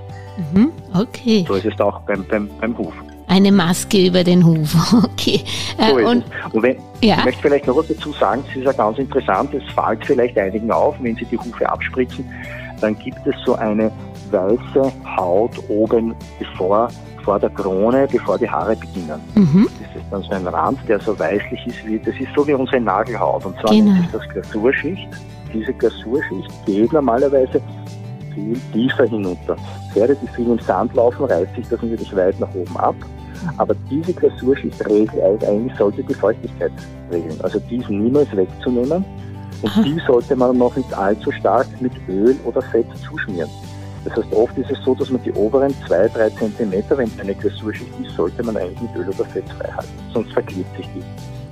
Mhm, 0.53 0.71
okay. 0.95 1.45
So 1.47 1.55
ist 1.55 1.67
es 1.67 1.81
auch 1.81 2.01
beim, 2.01 2.25
beim, 2.25 2.49
beim 2.61 2.77
Huf. 2.79 2.95
Eine 3.29 3.51
Maske 3.51 4.07
über 4.07 4.23
den 4.23 4.45
Huf, 4.45 4.75
okay. 5.05 5.41
Äh, 5.79 5.91
so 5.91 6.09
und, 6.09 6.25
und 6.53 6.63
wenn, 6.63 6.77
ja. 7.03 7.19
ich 7.19 7.25
möchte 7.25 7.43
vielleicht 7.43 7.67
noch 7.67 7.77
was 7.77 7.89
dazu 7.89 8.13
sagen, 8.13 8.45
es 8.51 8.57
ist 8.57 8.65
ja 8.65 8.73
ganz 8.73 8.99
interessant, 8.99 9.53
es 9.53 9.65
fällt 9.75 10.05
vielleicht 10.07 10.39
einigen 10.39 10.71
auf, 10.71 10.95
wenn 11.01 11.17
sie 11.17 11.25
die 11.25 11.37
Hufe 11.37 11.69
abspritzen, 11.69 12.25
dann 12.80 12.99
gibt 12.99 13.26
es 13.26 13.35
so 13.45 13.54
eine 13.54 13.90
weiße 14.30 14.92
Haut 15.16 15.52
oben 15.68 16.14
bevor 16.38 16.88
vor 17.26 17.40
der 17.40 17.50
Krone, 17.50 18.06
bevor 18.11 18.38
die 18.38 18.49
Haare 18.49 18.76
beginnen. 18.76 19.21
Mhm. 19.35 19.68
Das 19.80 20.02
ist 20.02 20.12
dann 20.12 20.23
so 20.23 20.30
ein 20.30 20.47
Rand, 20.47 20.78
der 20.88 21.00
so 21.00 21.18
weißlich 21.18 21.66
ist 21.66 21.85
wie, 21.85 21.99
das 21.99 22.14
ist 22.21 22.28
so 22.37 22.47
wie 22.47 22.54
unsere 22.54 22.80
Nagelhaut. 22.80 23.45
Und 23.45 23.59
zwar 23.61 23.73
genau. 23.73 23.92
nennt 23.92 24.02
sich 24.02 24.12
das 24.12 24.28
Glasurschicht. 24.28 25.09
Diese 25.52 25.73
Glasurschicht 25.75 26.66
geht 26.66 26.92
normalerweise 26.92 27.61
viel 28.33 28.56
tiefer 28.73 29.06
hinunter. 29.06 29.56
Pferde, 29.92 30.16
die 30.23 30.28
viel 30.28 30.47
im 30.47 30.59
Sand 30.61 30.95
laufen, 30.95 31.25
reißt 31.25 31.52
sich 31.56 31.68
das 31.68 31.83
natürlich 31.83 32.14
weit 32.14 32.38
nach 32.38 32.54
oben 32.54 32.76
ab. 32.76 32.95
Aber 33.56 33.75
diese 33.90 34.12
Glasurschicht 34.12 34.87
regelt 34.88 35.45
eigentlich, 35.45 35.76
sollte 35.76 36.04
die 36.04 36.14
Feuchtigkeit 36.14 36.73
regeln. 37.11 37.38
Also 37.42 37.59
die 37.68 37.76
ist 37.76 37.90
niemals 37.90 38.35
wegzunehmen. 38.37 39.04
Und 39.63 39.71
Aha. 39.71 39.83
die 39.83 40.01
sollte 40.07 40.37
man 40.37 40.57
noch 40.57 40.77
nicht 40.77 40.93
allzu 40.93 41.33
stark 41.33 41.67
mit 41.81 41.93
Öl 42.09 42.37
oder 42.45 42.63
Fett 42.63 42.87
zuschmieren. 43.09 43.51
Das 44.05 44.17
heißt, 44.17 44.33
oft 44.33 44.57
ist 44.57 44.71
es 44.71 44.79
so, 44.85 44.95
dass 44.95 45.11
man 45.11 45.23
die 45.23 45.33
oberen 45.33 45.75
zwei, 45.87 46.07
drei 46.09 46.31
Zentimeter, 46.31 46.97
wenn 46.97 47.09
es 47.09 47.19
eine 47.19 47.35
Glasurschicht 47.35 47.91
ist, 48.01 48.15
sollte 48.15 48.43
man 48.45 48.57
eigentlich 48.57 48.81
mit 48.81 48.95
Öl 48.97 49.09
oder 49.09 49.25
Fett 49.25 49.49
frei 49.59 49.69
halten. 49.73 49.93
Sonst 50.13 50.33
verklebt 50.33 50.77
sich 50.77 50.87
die. 50.95 51.03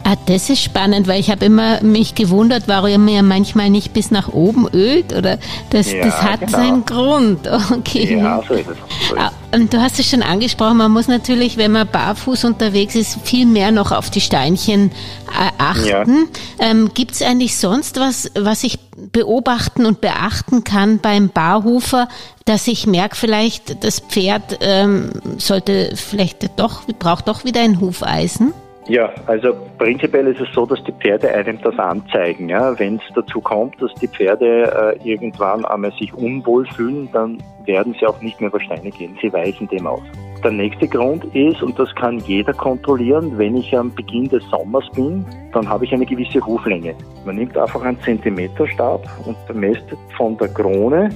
Ah, 0.06 0.16
das 0.26 0.50
ist 0.50 0.62
spannend, 0.62 1.08
weil 1.08 1.18
ich 1.18 1.30
habe 1.30 1.46
immer 1.46 1.82
mich 1.82 2.14
gewundert, 2.14 2.64
warum 2.66 3.08
er 3.08 3.22
manchmal 3.22 3.70
nicht 3.70 3.94
bis 3.94 4.10
nach 4.10 4.28
oben 4.28 4.68
ölt 4.70 5.14
oder 5.14 5.38
das, 5.70 5.90
ja, 5.90 6.04
das 6.04 6.22
hat 6.22 6.40
genau. 6.40 6.52
seinen 6.52 6.84
Grund. 6.84 7.48
Okay. 7.74 8.18
Ja, 8.18 8.42
so 8.46 8.54
ist 8.54 8.68
es. 8.68 8.76
So 9.08 9.14
ist. 9.14 9.20
Ah, 9.20 9.32
du 9.58 9.80
hast 9.80 9.98
es 9.98 10.08
schon 10.08 10.22
angesprochen, 10.22 10.76
man 10.76 10.92
muss 10.92 11.08
natürlich, 11.08 11.56
wenn 11.56 11.72
man 11.72 11.88
barfuß 11.88 12.44
unterwegs 12.44 12.94
ist, 12.94 13.18
viel 13.24 13.46
mehr 13.46 13.72
noch 13.72 13.90
auf 13.90 14.10
die 14.10 14.20
Steinchen 14.20 14.90
äh, 15.28 15.50
achten. 15.58 16.28
Ja. 16.58 16.66
Ähm, 16.66 16.90
Gibt 16.92 17.12
es 17.12 17.22
eigentlich 17.22 17.56
sonst 17.56 17.98
was, 17.98 18.30
was 18.34 18.64
ich 18.64 18.78
beobachten 19.12 19.86
und 19.86 20.00
beachten 20.00 20.64
kann 20.64 20.98
beim 20.98 21.30
Barhufer, 21.30 22.08
dass 22.44 22.68
ich 22.68 22.86
merke, 22.86 23.16
vielleicht 23.16 23.82
das 23.82 24.00
Pferd 24.00 24.58
ähm, 24.60 25.10
sollte 25.38 25.94
vielleicht 25.96 26.58
doch, 26.58 26.82
braucht 26.98 27.28
doch 27.28 27.44
wieder 27.44 27.62
ein 27.62 27.80
Hufeisen? 27.80 28.52
Ja, 28.86 29.10
also 29.26 29.54
prinzipiell 29.78 30.26
ist 30.26 30.40
es 30.40 30.52
so, 30.52 30.66
dass 30.66 30.82
die 30.84 30.92
Pferde 30.92 31.32
einem 31.32 31.58
das 31.62 31.78
anzeigen. 31.78 32.50
Ja? 32.50 32.78
Wenn 32.78 32.96
es 32.96 33.14
dazu 33.14 33.40
kommt, 33.40 33.80
dass 33.80 33.94
die 33.94 34.08
Pferde 34.08 34.96
äh, 35.02 35.08
irgendwann 35.08 35.64
einmal 35.64 35.92
sich 35.92 36.12
unwohl 36.12 36.66
fühlen, 36.66 37.08
dann 37.12 37.38
werden 37.64 37.96
sie 37.98 38.06
auch 38.06 38.20
nicht 38.20 38.40
mehr 38.40 38.50
über 38.50 38.60
Steine 38.60 38.90
gehen. 38.90 39.16
Sie 39.22 39.32
weichen 39.32 39.68
dem 39.68 39.86
aus. 39.86 40.02
Der 40.42 40.50
nächste 40.50 40.86
Grund 40.86 41.24
ist, 41.34 41.62
und 41.62 41.78
das 41.78 41.94
kann 41.94 42.18
jeder 42.18 42.52
kontrollieren, 42.52 43.38
wenn 43.38 43.56
ich 43.56 43.74
am 43.74 43.94
Beginn 43.94 44.28
des 44.28 44.44
Sommers 44.50 44.84
bin, 44.94 45.24
dann 45.54 45.66
habe 45.66 45.86
ich 45.86 45.94
eine 45.94 46.04
gewisse 46.04 46.44
Huflänge. 46.44 46.94
Man 47.24 47.36
nimmt 47.36 47.56
einfach 47.56 47.82
einen 47.82 47.98
Zentimeterstab 48.02 49.08
und 49.24 49.56
messt 49.56 49.84
von 50.18 50.36
der 50.36 50.48
Krone 50.48 51.08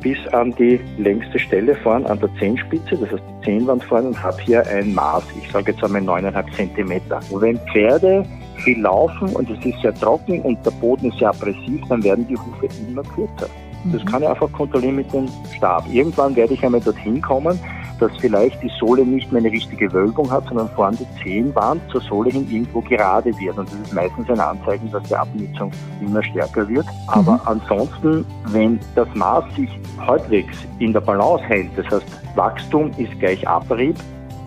bis 0.00 0.18
an 0.32 0.52
die 0.52 0.80
längste 0.98 1.38
Stelle 1.38 1.74
vorn 1.76 2.06
an 2.06 2.18
der 2.20 2.28
Zehenspitze, 2.38 2.96
das 2.96 3.10
heißt 3.12 3.22
die 3.40 3.44
Zehenwand 3.44 3.84
vorn 3.84 4.06
und 4.06 4.22
habe 4.22 4.40
hier 4.42 4.66
ein 4.66 4.94
Maß, 4.94 5.24
ich 5.40 5.50
sage 5.50 5.72
jetzt 5.72 5.82
einmal 5.82 6.02
9,5 6.02 6.56
Zentimeter. 6.56 7.20
Und 7.30 7.40
wenn 7.40 7.58
Pferde 7.72 8.24
viel 8.58 8.80
laufen 8.80 9.28
und 9.30 9.50
es 9.50 9.64
ist 9.64 9.80
sehr 9.80 9.94
trocken 9.94 10.40
und 10.42 10.64
der 10.64 10.70
Boden 10.72 11.10
ist 11.10 11.18
sehr 11.18 11.30
aggressiv, 11.30 11.80
dann 11.88 12.02
werden 12.02 12.26
die 12.26 12.36
Hufe 12.36 12.68
immer 12.88 13.02
kürzer. 13.02 13.48
Das 13.92 14.02
mhm. 14.02 14.06
kann 14.06 14.22
ich 14.22 14.28
einfach 14.28 14.50
kontrollieren 14.52 14.96
mit 14.96 15.12
dem 15.12 15.28
Stab. 15.56 15.84
Irgendwann 15.92 16.34
werde 16.34 16.54
ich 16.54 16.64
einmal 16.64 16.80
dorthin 16.80 17.20
kommen, 17.20 17.58
dass 18.00 18.12
vielleicht 18.18 18.62
die 18.62 18.70
Sohle 18.78 19.04
nicht 19.04 19.30
mehr 19.32 19.40
eine 19.40 19.50
richtige 19.50 19.92
Wölbung 19.92 20.30
hat, 20.30 20.44
sondern 20.46 20.68
vorne 20.70 20.96
die 20.96 21.22
Zehenwand 21.22 21.82
zur 21.90 22.00
Sohle 22.00 22.30
hin 22.30 22.46
irgendwo 22.50 22.80
gerade 22.80 23.36
wird. 23.38 23.56
Und 23.58 23.68
das 23.68 23.80
ist 23.80 23.92
meistens 23.92 24.28
ein 24.30 24.40
Anzeichen, 24.40 24.90
dass 24.90 25.02
die 25.04 25.16
Abnutzung 25.16 25.70
immer 26.00 26.22
stärker 26.22 26.68
wird. 26.68 26.86
Aber 27.08 27.34
mhm. 27.34 27.40
ansonsten, 27.44 28.26
wenn 28.46 28.78
das 28.94 29.08
Maß 29.14 29.44
sich 29.54 29.70
halbwegs 29.98 30.56
in 30.78 30.92
der 30.92 31.00
Balance 31.00 31.44
hält, 31.44 31.70
das 31.76 31.86
heißt 31.86 32.06
Wachstum 32.36 32.90
ist 32.98 33.18
gleich 33.18 33.46
Abrieb, 33.46 33.96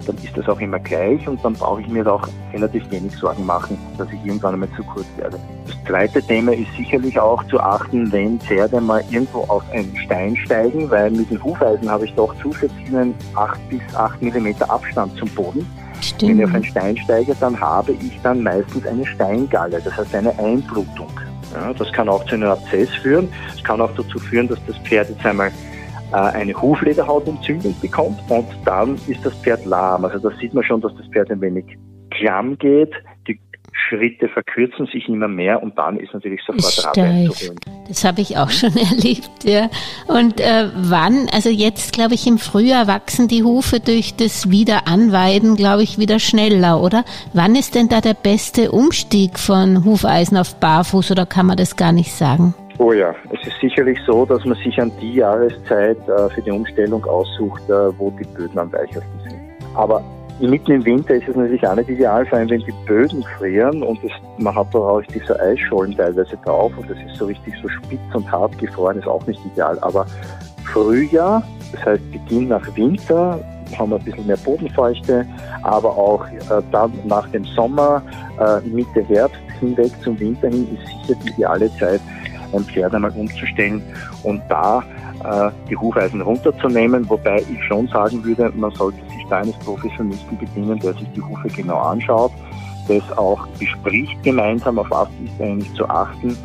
dann 0.05 0.15
ist 0.17 0.35
das 0.37 0.47
auch 0.47 0.59
immer 0.59 0.79
gleich 0.79 1.27
und 1.27 1.43
dann 1.43 1.53
brauche 1.53 1.81
ich 1.81 1.87
mir 1.87 2.03
da 2.03 2.13
auch 2.13 2.27
relativ 2.53 2.89
wenig 2.91 3.15
Sorgen 3.15 3.45
machen, 3.45 3.77
dass 3.97 4.07
ich 4.11 4.25
irgendwann 4.25 4.53
einmal 4.53 4.69
zu 4.75 4.83
kurz 4.83 5.05
werde. 5.17 5.39
Das 5.65 5.75
zweite 5.85 6.21
Thema 6.21 6.53
ist 6.53 6.71
sicherlich 6.77 7.19
auch 7.19 7.43
zu 7.45 7.59
achten, 7.59 8.11
wenn 8.11 8.39
Pferde 8.39 8.81
mal 8.81 9.03
irgendwo 9.11 9.39
auf 9.41 9.63
einen 9.71 9.95
Stein 9.97 10.35
steigen, 10.37 10.89
weil 10.89 11.11
mit 11.11 11.29
den 11.29 11.43
Hufeisen 11.43 11.89
habe 11.89 12.05
ich 12.05 12.13
doch 12.15 12.33
zusätzlich 12.41 12.87
einen 12.87 13.13
8 13.35 13.69
bis 13.69 13.81
8 13.95 14.21
Millimeter 14.21 14.69
Abstand 14.69 15.15
zum 15.17 15.29
Boden. 15.29 15.65
Stimmt. 16.01 16.31
Wenn 16.31 16.39
ich 16.39 16.45
auf 16.45 16.53
einen 16.53 16.63
Stein 16.63 16.97
steige, 16.97 17.35
dann 17.39 17.59
habe 17.59 17.91
ich 17.91 18.19
dann 18.23 18.41
meistens 18.41 18.85
eine 18.85 19.05
Steingalle, 19.05 19.81
das 19.81 19.97
heißt 19.97 20.15
eine 20.15 20.37
Einblutung. 20.39 21.11
Ja, 21.53 21.73
das 21.73 21.91
kann 21.91 22.07
auch 22.07 22.23
zu 22.25 22.35
einem 22.35 22.49
Abszess 22.49 22.89
führen. 23.01 23.27
Es 23.55 23.63
kann 23.63 23.81
auch 23.81 23.91
dazu 23.95 24.19
führen, 24.19 24.47
dass 24.47 24.59
das 24.67 24.77
Pferd 24.77 25.09
jetzt 25.09 25.25
einmal 25.25 25.51
eine 26.11 26.59
Huflederhautentzündung 26.59 27.75
bekommt 27.81 28.19
und 28.29 28.45
dann 28.65 28.95
ist 29.07 29.25
das 29.25 29.33
Pferd 29.35 29.65
lahm. 29.65 30.05
Also 30.05 30.29
da 30.29 30.35
sieht 30.37 30.53
man 30.53 30.63
schon, 30.63 30.81
dass 30.81 30.95
das 30.95 31.05
Pferd 31.07 31.31
ein 31.31 31.41
wenig 31.41 31.65
klamm 32.09 32.57
geht. 32.57 32.91
Die 33.27 33.39
Schritte 33.71 34.27
verkürzen 34.29 34.87
sich 34.87 35.07
immer 35.07 35.27
mehr 35.27 35.61
und 35.61 35.77
dann 35.77 35.97
ist 35.97 36.13
natürlich 36.13 36.41
sofort 36.45 36.85
Rad 36.85 36.97
einzuholen. 36.97 37.59
Das 37.87 38.03
habe 38.03 38.21
ich 38.21 38.37
auch 38.37 38.49
schon 38.49 38.75
erlebt, 38.77 39.29
ja. 39.43 39.69
Und 40.07 40.39
äh, 40.39 40.69
wann, 40.75 41.27
also 41.31 41.49
jetzt 41.49 41.93
glaube 41.93 42.15
ich 42.15 42.27
im 42.27 42.37
Frühjahr 42.37 42.87
wachsen 42.87 43.27
die 43.27 43.43
Hufe 43.43 43.79
durch 43.79 44.15
das 44.15 44.49
Wiederanweiden, 44.49 45.55
glaube 45.55 45.83
ich, 45.83 45.97
wieder 45.97 46.19
schneller, 46.19 46.81
oder? 46.81 47.05
Wann 47.33 47.55
ist 47.55 47.75
denn 47.75 47.89
da 47.89 48.01
der 48.01 48.15
beste 48.15 48.71
Umstieg 48.71 49.39
von 49.39 49.85
Hufeisen 49.85 50.37
auf 50.37 50.59
Barfuß 50.59 51.11
oder 51.11 51.25
kann 51.25 51.45
man 51.45 51.57
das 51.57 51.75
gar 51.75 51.91
nicht 51.91 52.11
sagen? 52.11 52.53
Oh 52.79 52.93
ja, 52.93 53.13
es 53.33 53.45
ist 53.45 53.59
sicherlich 53.59 53.99
so, 54.07 54.25
dass 54.25 54.45
man 54.45 54.57
sich 54.57 54.79
an 54.79 54.89
die 55.01 55.15
Jahreszeit 55.15 55.97
äh, 56.07 56.29
für 56.29 56.41
die 56.41 56.51
Umstellung 56.51 57.03
aussucht, 57.03 57.61
äh, 57.69 57.99
wo 57.99 58.09
die 58.11 58.23
Böden 58.23 58.57
am 58.57 58.71
weichersten 58.71 59.19
sind. 59.21 59.35
Aber 59.75 60.01
mitten 60.39 60.71
im 60.71 60.85
Winter 60.85 61.15
ist 61.15 61.27
es 61.27 61.35
natürlich 61.35 61.67
auch 61.67 61.75
nicht 61.75 61.89
ideal, 61.89 62.25
vor 62.25 62.37
allem 62.37 62.49
wenn 62.49 62.61
die 62.61 62.73
Böden 62.87 63.21
frieren 63.37 63.83
und 63.83 64.01
es, 64.01 64.11
man 64.37 64.55
hat 64.55 64.73
da 64.73 64.79
auch 64.79 65.01
diese 65.13 65.37
Eisschollen 65.41 65.97
teilweise 65.97 66.37
drauf 66.45 66.71
und 66.77 66.89
das 66.89 66.97
ist 67.05 67.17
so 67.17 67.25
richtig 67.25 67.53
so 67.61 67.67
spitz 67.67 67.99
und 68.13 68.31
hart 68.31 68.57
gefroren, 68.57 68.97
ist 68.97 69.07
auch 69.09 69.27
nicht 69.27 69.45
ideal. 69.45 69.77
Aber 69.81 70.05
Frühjahr, 70.63 71.43
das 71.73 71.85
heißt 71.85 72.11
Beginn 72.13 72.47
nach 72.47 72.65
Winter, 72.77 73.43
haben 73.77 73.91
wir 73.91 73.97
ein 73.97 74.05
bisschen 74.05 74.25
mehr 74.25 74.37
Bodenfeuchte, 74.37 75.25
aber 75.63 75.89
auch 75.89 76.25
äh, 76.27 76.61
dann 76.71 76.93
nach 77.03 77.27
dem 77.31 77.43
Sommer, 77.43 78.01
äh, 78.39 78.65
Mitte 78.65 79.01
Herbst 79.01 79.41
hinweg 79.59 79.91
zum 80.01 80.17
Winter 80.17 80.47
hin 80.47 80.65
ist 80.73 81.07
sicher 81.07 81.19
die 81.25 81.29
ideale 81.31 81.69
Zeit, 81.75 81.99
ein 82.53 82.63
Pferd 82.63 82.93
einmal 82.93 83.11
umzustellen 83.11 83.81
und 84.23 84.41
da 84.49 84.83
äh, 85.23 85.51
die 85.69 85.77
Hufeisen 85.77 86.21
runterzunehmen, 86.21 87.07
wobei 87.09 87.41
ich 87.41 87.63
schon 87.65 87.87
sagen 87.87 88.23
würde, 88.23 88.51
man 88.55 88.71
sollte 88.71 88.99
sich 89.09 89.25
da 89.29 89.37
eines 89.39 89.57
Professionisten 89.59 90.37
bedienen, 90.37 90.79
der 90.79 90.93
sich 90.93 91.07
die 91.15 91.21
Hufe 91.21 91.47
genau 91.49 91.77
anschaut, 91.77 92.31
das 92.87 93.17
auch 93.17 93.45
bespricht 93.59 94.21
gemeinsam, 94.23 94.79
auf 94.79 94.89
was 94.89 95.09
ist 95.23 95.41
eigentlich 95.41 95.73
zu 95.73 95.87
achten 95.87 96.35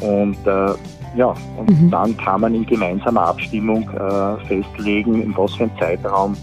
und 0.00 0.36
äh, 0.46 0.74
ja, 1.16 1.34
und 1.56 1.68
mhm. 1.68 1.90
dann 1.90 2.16
kann 2.16 2.40
man 2.42 2.54
in 2.54 2.64
gemeinsamer 2.64 3.26
Abstimmung 3.26 3.82
äh, 3.90 4.36
festlegen, 4.46 5.22
in 5.22 5.36
was 5.36 5.54
für 5.54 5.64
einem 5.64 5.78
Zeitraum 5.78 6.36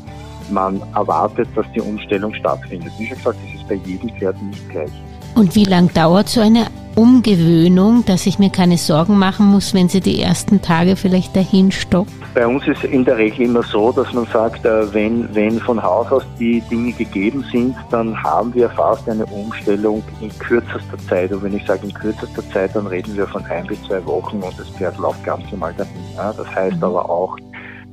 man 0.49 0.81
erwartet, 0.95 1.47
dass 1.55 1.65
die 1.73 1.81
Umstellung 1.81 2.33
stattfindet. 2.33 2.91
Wie 2.97 3.07
schon 3.07 3.17
gesagt, 3.17 3.37
das 3.45 3.61
ist 3.61 3.67
bei 3.67 3.75
jedem 3.75 4.09
Pferd 4.11 4.41
nicht 4.41 4.69
gleich. 4.69 4.91
Und 5.37 5.55
wie 5.55 5.65
lange 5.65 5.89
dauert 5.89 6.29
so 6.29 6.41
eine 6.41 6.65
Umgewöhnung, 6.95 8.03
dass 8.07 8.25
ich 8.25 8.39
mir 8.39 8.49
keine 8.49 8.77
Sorgen 8.77 9.19
machen 9.19 9.45
muss, 9.45 9.75
wenn 9.75 9.87
sie 9.87 10.01
die 10.01 10.19
ersten 10.19 10.63
Tage 10.63 10.95
vielleicht 10.95 11.35
dahin 11.35 11.71
stoppt? 11.71 12.09
Bei 12.33 12.47
uns 12.47 12.67
ist 12.67 12.83
in 12.83 13.05
der 13.05 13.17
Regel 13.17 13.45
immer 13.45 13.61
so, 13.61 13.91
dass 13.91 14.11
man 14.13 14.25
sagt, 14.25 14.65
äh, 14.65 14.91
wenn, 14.95 15.29
wenn 15.35 15.59
von 15.59 15.79
Haus 15.79 16.11
aus 16.11 16.23
die 16.39 16.59
Dinge 16.71 16.91
gegeben 16.91 17.45
sind, 17.51 17.75
dann 17.91 18.19
haben 18.23 18.51
wir 18.55 18.67
fast 18.71 19.07
eine 19.07 19.27
Umstellung 19.27 20.01
in 20.21 20.29
kürzester 20.39 20.97
Zeit. 21.07 21.31
Und 21.31 21.43
wenn 21.43 21.55
ich 21.55 21.67
sage 21.67 21.85
in 21.85 21.93
kürzester 21.93 22.41
Zeit, 22.49 22.75
dann 22.75 22.87
reden 22.87 23.15
wir 23.15 23.27
von 23.27 23.45
ein 23.45 23.67
bis 23.67 23.79
zwei 23.83 24.03
Wochen 24.07 24.37
und 24.37 24.57
das 24.57 24.67
Pferd 24.69 24.97
läuft 24.97 25.23
ganz 25.23 25.43
normal 25.51 25.75
dahin. 25.77 25.93
Das 26.15 26.55
heißt 26.55 26.77
mhm. 26.77 26.83
aber 26.83 27.07
auch, 27.07 27.37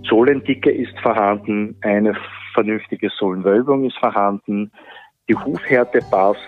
Sohlendicke 0.09 0.71
ist 0.71 0.99
vorhanden, 1.03 1.77
eine 1.83 2.15
vernünftige 2.55 3.11
Sohlenwölbung 3.19 3.85
ist 3.85 3.99
vorhanden, 3.99 4.73
die 5.29 5.35
Hufhärte 5.35 6.01
passt, 6.11 6.41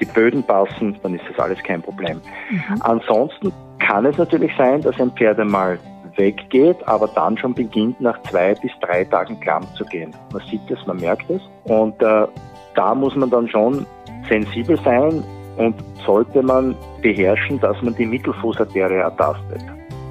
die 0.00 0.04
Böden 0.04 0.42
passen, 0.42 0.96
dann 1.02 1.14
ist 1.14 1.24
das 1.28 1.38
alles 1.38 1.62
kein 1.62 1.82
Problem. 1.82 2.20
Mhm. 2.50 2.62
Ansonsten 2.80 3.52
kann 3.78 4.06
es 4.06 4.18
natürlich 4.18 4.52
sein, 4.56 4.82
dass 4.82 5.00
ein 5.00 5.10
Pferd 5.12 5.38
einmal 5.38 5.78
weggeht, 6.16 6.76
aber 6.86 7.08
dann 7.08 7.38
schon 7.38 7.54
beginnt, 7.54 8.00
nach 8.00 8.20
zwei 8.24 8.54
bis 8.54 8.72
drei 8.80 9.04
Tagen 9.04 9.38
klamm 9.40 9.64
zu 9.76 9.84
gehen. 9.84 10.14
Man 10.32 10.42
sieht 10.50 10.68
es, 10.68 10.84
man 10.86 10.98
merkt 10.98 11.30
es. 11.30 11.40
Und 11.64 12.00
äh, 12.02 12.26
da 12.74 12.94
muss 12.94 13.14
man 13.16 13.30
dann 13.30 13.48
schon 13.48 13.86
sensibel 14.28 14.78
sein 14.84 15.22
und 15.56 15.74
sollte 16.04 16.42
man 16.42 16.74
beherrschen, 17.02 17.60
dass 17.60 17.80
man 17.82 17.94
die 17.94 18.06
Mittelfußarterie 18.06 18.94
ertastet. 18.94 19.62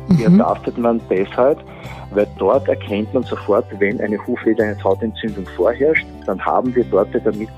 Die 0.10 0.28
mhm. 0.28 0.40
ertastet 0.40 0.78
man 0.78 1.02
deshalb, 1.10 1.60
weil 2.12 2.28
dort 2.38 2.68
erkennt 2.68 3.14
man 3.14 3.24
sofort, 3.24 3.66
wenn 3.80 4.00
eine 4.00 4.18
Huflederhautentzündung 4.26 5.46
vorherrscht, 5.56 6.06
dann 6.26 6.44
haben 6.44 6.74
wir 6.76 6.84
dort 6.86 7.10
damit 7.14 7.50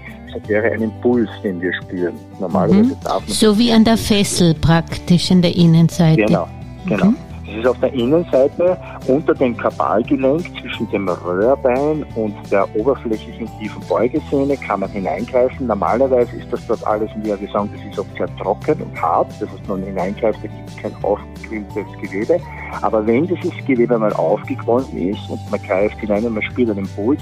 wäre 0.47 0.71
ein 0.71 0.81
Impuls, 0.81 1.29
den 1.43 1.61
wir 1.61 1.73
spüren. 1.73 2.15
Normalerweise 2.39 2.95
mhm. 2.95 3.03
darf 3.03 3.21
man 3.21 3.29
so 3.29 3.57
wie 3.57 3.71
an 3.71 3.83
der 3.83 3.97
Fessel 3.97 4.53
praktisch 4.53 5.31
in 5.31 5.41
der 5.41 5.55
Innenseite. 5.55 6.23
Genau, 6.23 6.47
genau. 6.85 7.05
Mhm. 7.05 7.17
Das 7.49 7.57
ist 7.57 7.67
auf 7.67 7.79
der 7.79 7.93
Innenseite 7.93 8.77
unter 9.07 9.33
dem 9.33 9.57
Kabalgelenk 9.57 10.45
zwischen 10.61 10.89
dem 10.91 11.09
Röhrbein 11.09 12.05
und 12.15 12.35
der 12.51 12.67
oberflächlichen 12.75 13.49
tiefen 13.59 13.81
Beugesehne 13.89 14.55
kann 14.55 14.81
man 14.81 14.89
hineingreifen. 14.91 15.65
Normalerweise 15.65 16.35
ist 16.35 16.51
das 16.51 16.65
dort 16.67 16.85
alles, 16.85 17.09
wie 17.17 17.25
wir 17.25 17.37
sagen, 17.51 17.69
das 17.73 17.83
ist 17.91 17.97
oft 17.97 18.15
sehr 18.17 18.27
trocken 18.37 18.79
und 18.83 19.01
hart. 19.01 19.31
Das 19.39 19.49
heißt, 19.49 19.67
man 19.67 19.81
hineingreift, 19.81 20.37
da 20.43 20.47
gibt 20.47 20.69
es 20.69 20.77
kein 20.77 20.93
aufgequilltes 21.03 21.85
Gewebe. 21.99 22.39
Aber 22.83 23.05
wenn 23.07 23.25
dieses 23.25 23.65
Gewebe 23.65 23.97
mal 23.97 24.13
aufgequollen 24.13 24.95
ist 24.95 25.27
und 25.29 25.39
man 25.49 25.61
greift 25.63 25.97
hinein 25.99 26.25
und 26.25 26.35
man 26.35 26.43
spürt 26.43 26.69
einen 26.69 26.87
Puls, 26.89 27.21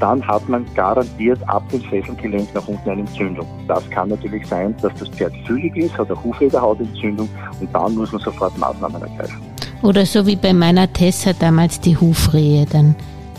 dann 0.00 0.26
hat 0.26 0.48
man 0.48 0.66
garantiert 0.74 1.38
ab 1.48 1.62
dem 1.70 1.82
Fesselgelenk 1.82 2.52
nach 2.54 2.66
unten 2.66 2.90
eine 2.90 3.02
Entzündung. 3.02 3.46
Das 3.68 3.88
kann 3.90 4.08
natürlich 4.08 4.46
sein, 4.46 4.74
dass 4.82 4.92
das 4.98 5.08
Pferd 5.10 5.32
fühlig 5.46 5.76
ist, 5.76 5.96
hat 5.96 6.10
eine 6.10 6.22
Huflederhautentzündung 6.22 7.28
und 7.60 7.74
dann 7.74 7.94
muss 7.94 8.10
man 8.10 8.20
sofort 8.22 8.56
Maßnahmen 8.58 9.02
ergreifen. 9.02 9.40
Oder 9.82 10.04
so 10.04 10.26
wie 10.26 10.36
bei 10.36 10.52
meiner 10.52 10.92
Tessa 10.92 11.32
damals 11.32 11.80
die 11.80 11.96
Hufrehe 11.96 12.66
dann 12.66 12.94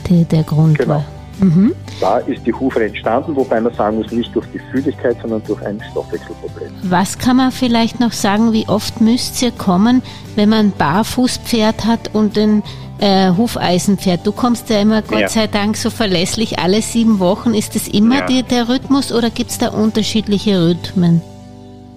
die, 0.07 0.23
der 0.25 0.43
Grund 0.43 0.77
genau. 0.77 0.95
war. 0.95 1.05
Mhm. 1.39 1.73
Da 1.99 2.17
ist 2.19 2.45
die 2.45 2.53
Hufe 2.53 2.85
entstanden, 2.85 3.35
wobei 3.35 3.59
man 3.59 3.73
sagen 3.73 3.97
muss, 3.97 4.11
nicht 4.11 4.33
durch 4.35 4.45
die 4.53 4.59
Fühligkeit, 4.71 5.17
sondern 5.21 5.41
durch 5.43 5.61
ein 5.65 5.81
Stoffwechselproblem. 5.91 6.71
Was 6.83 7.17
kann 7.17 7.37
man 7.37 7.51
vielleicht 7.51 7.99
noch 7.99 8.11
sagen, 8.11 8.53
wie 8.53 8.67
oft 8.67 9.01
müsst 9.01 9.41
ihr 9.41 9.51
kommen, 9.51 10.03
wenn 10.35 10.49
man 10.49 10.67
ein 10.67 10.73
Barfußpferd 10.77 11.85
hat 11.85 12.13
und 12.13 12.37
ein 12.37 12.61
äh, 13.01 13.31
Hufeisenpferd? 13.35 14.25
Du 14.25 14.31
kommst 14.31 14.69
ja 14.69 14.79
immer, 14.79 15.01
Gott 15.01 15.19
ja. 15.19 15.29
sei 15.29 15.47
Dank, 15.47 15.75
so 15.75 15.89
verlässlich 15.89 16.59
alle 16.59 16.81
sieben 16.81 17.19
Wochen. 17.19 17.53
Ist 17.53 17.75
das 17.75 17.87
immer 17.87 18.19
ja. 18.19 18.25
die, 18.27 18.43
der 18.43 18.69
Rhythmus 18.69 19.11
oder 19.11 19.29
gibt 19.29 19.51
es 19.51 19.57
da 19.57 19.69
unterschiedliche 19.69 20.65
Rhythmen? 20.65 21.21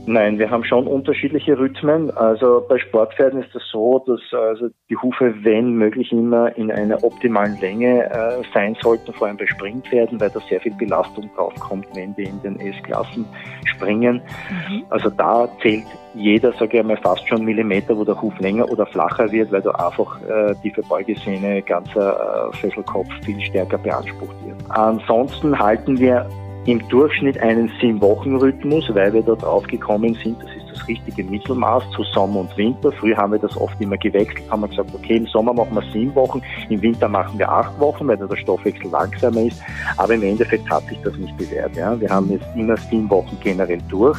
Nein, 0.06 0.38
wir 0.38 0.50
haben 0.50 0.64
schon 0.64 0.86
unterschiedliche 0.86 1.58
Rhythmen. 1.58 2.10
Also 2.10 2.64
bei 2.68 2.78
Sportpferden 2.78 3.40
ist 3.40 3.48
es 3.48 3.52
das 3.54 3.62
so, 3.70 4.04
dass 4.06 4.20
also 4.32 4.68
die 4.90 4.96
Hufe, 4.96 5.34
wenn 5.42 5.72
möglich, 5.72 6.12
immer 6.12 6.54
in 6.56 6.70
einer 6.70 7.02
optimalen 7.02 7.58
Länge 7.60 8.10
äh, 8.10 8.42
sein 8.52 8.76
sollten, 8.82 9.12
vor 9.14 9.28
allem 9.28 9.38
bei 9.38 9.46
Springpferden, 9.46 10.20
weil 10.20 10.30
da 10.30 10.40
sehr 10.40 10.60
viel 10.60 10.74
Belastung 10.74 11.30
draufkommt, 11.34 11.86
wenn 11.94 12.14
die 12.16 12.24
in 12.24 12.40
den 12.42 12.60
S-Klassen 12.60 13.24
springen. 13.64 14.20
Mhm. 14.50 14.84
Also 14.90 15.08
da 15.08 15.48
zählt 15.62 15.86
jeder, 16.14 16.52
sage 16.52 16.74
ich 16.74 16.80
einmal, 16.80 16.98
fast 16.98 17.26
schon 17.26 17.44
Millimeter, 17.44 17.96
wo 17.96 18.04
der 18.04 18.20
Huf 18.20 18.38
länger 18.38 18.70
oder 18.70 18.86
flacher 18.86 19.30
wird, 19.32 19.50
weil 19.50 19.62
da 19.62 19.70
einfach 19.70 20.20
äh, 20.22 20.54
die 20.62 20.70
Verbeugesehne, 20.70 21.62
ganzer 21.62 22.50
äh, 22.52 22.56
Fesselkopf 22.56 23.08
viel 23.24 23.40
stärker 23.40 23.78
beansprucht 23.78 24.36
wird. 24.44 24.58
Ansonsten 24.68 25.58
halten 25.58 25.98
wir 25.98 26.28
im 26.66 26.86
Durchschnitt 26.88 27.38
einen 27.40 27.70
Sieben-Wochen-Rhythmus, 27.80 28.94
weil 28.94 29.12
wir 29.12 29.22
da 29.22 29.34
drauf 29.34 29.66
gekommen 29.66 30.14
sind, 30.22 30.40
das 30.42 30.50
ist 30.50 30.64
das 30.72 30.88
richtige 30.88 31.24
Mittelmaß 31.24 31.82
zu 31.90 32.02
Sommer 32.04 32.40
und 32.40 32.56
Winter. 32.56 32.90
Früher 32.92 33.16
haben 33.16 33.32
wir 33.32 33.38
das 33.38 33.56
oft 33.56 33.80
immer 33.80 33.96
gewechselt, 33.96 34.50
haben 34.50 34.62
wir 34.62 34.68
gesagt, 34.68 34.90
okay, 34.94 35.16
im 35.16 35.26
Sommer 35.26 35.52
machen 35.52 35.74
wir 35.74 35.82
sieben 35.92 36.14
Wochen, 36.14 36.42
im 36.68 36.80
Winter 36.82 37.08
machen 37.08 37.38
wir 37.38 37.50
acht 37.50 37.78
Wochen, 37.78 38.08
weil 38.08 38.16
da 38.16 38.26
der 38.26 38.36
Stoffwechsel 38.36 38.90
langsamer 38.90 39.42
ist. 39.42 39.60
Aber 39.96 40.14
im 40.14 40.22
Endeffekt 40.22 40.68
hat 40.70 40.84
sich 40.88 40.98
das 41.02 41.16
nicht 41.16 41.36
bewährt. 41.36 41.76
Ja. 41.76 41.98
Wir 42.00 42.08
haben 42.08 42.30
jetzt 42.30 42.46
immer 42.56 42.76
sieben 42.76 43.08
Wochen 43.10 43.36
generell 43.42 43.80
durch 43.88 44.18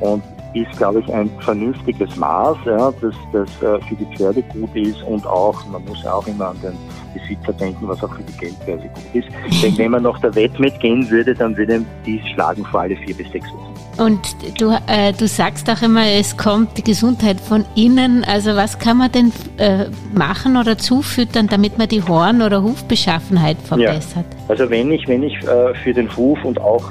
und 0.00 0.22
ist, 0.62 0.76
glaube 0.78 1.00
ich, 1.00 1.12
ein 1.12 1.30
vernünftiges 1.40 2.16
Maß, 2.16 2.56
ja, 2.66 2.92
das, 3.00 3.14
das 3.32 3.48
äh, 3.62 3.80
für 3.86 3.94
die 3.94 4.16
Pferde 4.16 4.42
gut 4.42 4.74
ist 4.74 5.02
und 5.02 5.26
auch, 5.26 5.64
man 5.66 5.84
muss 5.84 6.02
ja 6.02 6.14
auch 6.14 6.26
immer 6.26 6.48
an 6.48 6.56
den 6.62 6.74
Besitzer 7.14 7.52
denken, 7.52 7.88
was 7.88 8.02
auch 8.02 8.14
für 8.14 8.22
die 8.22 8.36
Geldbörse 8.38 8.88
gut 8.88 9.14
ist. 9.14 9.62
Denn 9.62 9.78
wenn 9.78 9.90
man 9.90 10.02
nach 10.02 10.20
der 10.20 10.34
Wett 10.34 10.58
mitgehen 10.58 11.08
würde, 11.10 11.34
dann 11.34 11.56
würde 11.56 11.84
die 12.04 12.22
schlagen 12.32 12.64
vor 12.66 12.80
alle 12.80 12.96
vier 12.96 13.14
bis 13.14 13.30
sechs 13.30 13.46
Wochen. 13.52 13.76
Und 13.98 14.20
du, 14.60 14.70
äh, 14.86 15.12
du 15.12 15.26
sagst 15.26 15.70
auch 15.70 15.80
immer, 15.80 16.06
es 16.06 16.36
kommt 16.36 16.76
die 16.76 16.84
Gesundheit 16.84 17.40
von 17.40 17.64
innen. 17.74 18.24
Also 18.24 18.54
was 18.54 18.78
kann 18.78 18.98
man 18.98 19.10
denn 19.10 19.32
äh, 19.56 19.86
machen 20.12 20.56
oder 20.56 20.76
zufüttern, 20.76 21.46
damit 21.46 21.78
man 21.78 21.88
die 21.88 22.02
Horn- 22.02 22.42
oder 22.42 22.62
Hufbeschaffenheit 22.62 23.56
verbessert? 23.62 24.26
Ja. 24.30 24.44
Also 24.48 24.68
wenn 24.68 24.90
ich, 24.92 25.08
wenn 25.08 25.22
ich 25.22 25.34
äh, 25.44 25.74
für 25.82 25.94
den 25.94 26.14
Huf 26.14 26.44
und 26.44 26.60
auch 26.60 26.90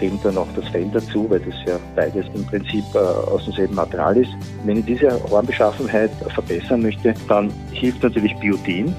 zählt 0.00 0.24
dann 0.24 0.34
noch 0.34 0.48
das 0.56 0.66
Fell 0.68 0.90
dazu, 0.92 1.30
weil 1.30 1.40
das 1.40 1.54
ja 1.66 1.78
beides 1.94 2.26
im 2.34 2.44
Prinzip 2.46 2.84
äh, 2.94 2.98
aus 2.98 3.44
demselben 3.44 3.76
Material 3.76 4.16
ist. 4.16 4.30
Wenn 4.64 4.78
ich 4.78 4.86
diese 4.86 5.10
Hornbeschaffenheit 5.30 6.10
verbessern 6.34 6.82
möchte, 6.82 7.14
dann 7.28 7.52
hilft 7.72 8.02
natürlich 8.02 8.34
Biotin 8.36 8.94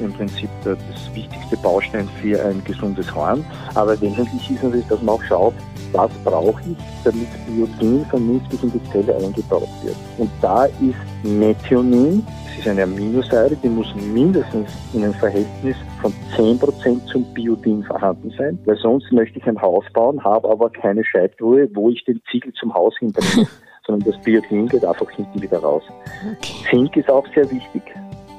im 0.00 0.12
Prinzip 0.12 0.48
das 0.64 0.78
wichtigste 1.14 1.56
Baustein 1.58 2.08
für 2.20 2.44
ein 2.44 2.62
gesundes 2.64 3.12
Horn. 3.14 3.44
Aber 3.74 4.00
wesentlich 4.00 4.50
ist 4.50 4.62
natürlich, 4.62 4.86
dass 4.86 5.00
man 5.02 5.16
auch 5.16 5.22
schaut, 5.24 5.54
was 5.92 6.10
brauche 6.24 6.60
ich, 6.70 6.76
damit 7.04 7.28
Biotin 7.46 8.04
vernünftig 8.06 8.62
in 8.62 8.72
die 8.72 8.90
Zelle 8.90 9.16
eingebaut 9.16 9.68
wird. 9.82 9.96
Und 10.18 10.30
da 10.40 10.64
ist 10.64 10.96
Methionin, 11.22 12.24
das 12.44 12.58
ist 12.58 12.68
eine 12.68 12.82
Aminosäure, 12.82 13.56
die 13.56 13.68
muss 13.68 13.86
mindestens 13.94 14.70
in 14.92 15.04
einem 15.04 15.14
Verhältnis 15.14 15.76
von 16.00 16.12
10% 16.36 17.06
zum 17.06 17.24
Biotin 17.34 17.82
vorhanden 17.84 18.32
sein, 18.36 18.58
weil 18.64 18.76
sonst 18.76 19.10
möchte 19.12 19.38
ich 19.38 19.46
ein 19.46 19.60
Haus 19.60 19.84
bauen, 19.92 20.22
habe 20.22 20.48
aber 20.48 20.70
keine 20.70 21.04
Scheibtruhe, 21.04 21.68
wo 21.74 21.90
ich 21.90 22.04
den 22.04 22.20
Ziegel 22.30 22.52
zum 22.54 22.74
Haus 22.74 22.94
hinterbringe, 22.98 23.48
sondern 23.86 24.12
das 24.12 24.20
Biotin 24.22 24.68
geht 24.68 24.84
einfach 24.84 25.10
hinten 25.10 25.40
wieder 25.40 25.58
raus. 25.58 25.82
Okay. 26.24 26.52
Zink 26.70 26.96
ist 26.96 27.10
auch 27.10 27.26
sehr 27.34 27.50
wichtig. 27.50 27.82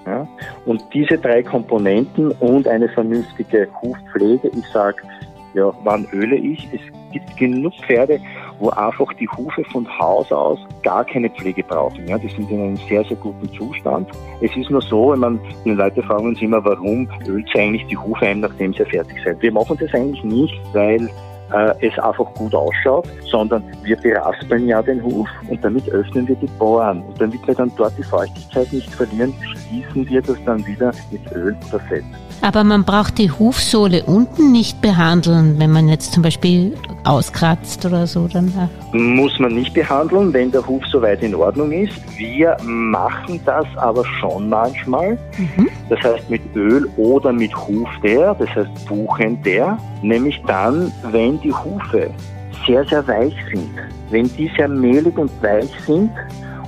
Ja? 0.10 0.28
Und 0.66 0.84
diese 0.94 1.18
drei 1.18 1.44
Komponenten 1.44 2.32
und 2.40 2.68
eine 2.68 2.90
vernünftige 2.90 3.68
Hufpflege, 3.82 4.50
ich 4.50 4.66
sage, 4.74 4.98
ja, 5.54 5.72
wann 5.84 6.08
öle 6.14 6.36
ich? 6.36 6.68
Es 6.74 6.82
gibt 7.12 7.38
genug 7.38 7.74
Pferde, 7.86 8.20
wo 8.60 8.70
einfach 8.70 9.12
die 9.14 9.28
Hufe 9.30 9.64
von 9.72 9.88
Haus 9.98 10.32
aus 10.32 10.60
gar 10.84 11.04
keine 11.04 11.30
Pflege 11.30 11.64
brauchen. 11.64 12.08
Ja, 12.08 12.18
die 12.18 12.28
sind 12.30 12.50
in 12.52 12.62
einem 12.62 12.78
sehr, 12.88 13.04
sehr 13.04 13.18
guten 13.18 13.52
Zustand. 13.54 14.08
Es 14.42 14.56
ist 14.56 14.70
nur 14.70 14.82
so, 14.82 15.12
wenn 15.12 15.20
man, 15.20 15.40
die 15.66 15.72
Leute 15.72 16.04
fragen 16.04 16.28
uns 16.28 16.42
immer, 16.42 16.64
warum 16.64 17.10
ölt 17.28 17.48
sie 17.52 17.60
eigentlich 17.60 17.86
die 17.88 17.98
Hufe 17.98 18.26
ein, 18.26 18.42
nachdem 18.42 18.74
sie 18.74 18.86
fertig 18.86 19.18
sind. 19.24 19.42
Wir 19.42 19.52
machen 19.52 19.78
das 19.80 19.92
eigentlich 19.94 20.24
nicht, 20.24 20.62
weil 20.74 21.10
äh, 21.54 21.88
es 21.88 21.98
einfach 22.00 22.34
gut 22.36 22.54
ausschaut, 22.54 23.08
sondern 23.30 23.64
wir 23.84 23.98
beraspeln 23.98 24.68
ja 24.68 24.82
den 24.82 25.04
Huf 25.04 25.28
und 25.48 25.64
damit 25.64 25.90
öffnen 25.90 26.28
wir 26.28 26.36
die 26.36 26.48
Poren. 26.58 27.02
Und 27.04 27.20
damit 27.20 27.46
wir 27.48 27.56
dann 27.56 27.72
dort 27.76 27.98
die 27.98 28.04
Feuchtigkeit 28.04 28.72
nicht 28.72 28.94
verlieren, 28.94 29.34
schließen 29.42 30.08
wir 30.10 30.22
das 30.22 30.38
dann 30.46 30.66
wieder 30.66 30.92
mit 31.12 31.32
Öl 31.32 31.56
oder 31.70 31.80
Fett. 31.82 32.04
Aber 32.42 32.64
man 32.64 32.84
braucht 32.84 33.18
die 33.18 33.32
Hufsohle 33.32 34.04
unten 34.04 34.52
nicht 34.52 34.82
behandeln, 34.82 35.60
wenn 35.60 35.72
man 35.72 35.90
jetzt 35.90 36.14
zum 36.14 36.24
Beispiel 36.24 36.74
auskratzt 37.04 37.86
oder 37.86 38.08
so 38.08 38.28
danach? 38.32 38.70
Muss 38.94 39.38
man 39.40 39.56
nicht 39.56 39.74
behandeln, 39.74 40.34
wenn 40.34 40.52
der 40.52 40.66
Huf 40.66 40.84
soweit 40.88 41.22
in 41.22 41.36
Ordnung 41.36 41.72
ist. 41.72 41.94
Wir 42.18 42.56
machen 42.64 43.40
das 43.46 43.66
aber 43.78 44.06
schon 44.20 44.50
manchmal. 44.50 45.18
Mhm. 45.38 45.70
Das 45.90 46.00
heißt 46.02 46.30
mit 46.30 46.42
Öl 46.56 46.90
oder 46.98 47.34
mit 47.34 47.56
Hufteer, 47.56 48.36
das 48.40 48.50
heißt 48.50 48.88
Buchenter, 48.88 49.78
nämlich 50.02 50.42
dann, 50.48 50.92
wenn 51.12 51.40
die 51.42 51.54
Hufe 51.54 52.10
sehr, 52.66 52.86
sehr 52.86 53.06
weich 53.08 53.36
sind. 53.52 53.70
Wenn 54.10 54.30
die 54.36 54.52
sehr 54.58 54.68
mehlig 54.68 55.18
und 55.18 55.32
weich 55.42 55.70
sind, 55.86 56.12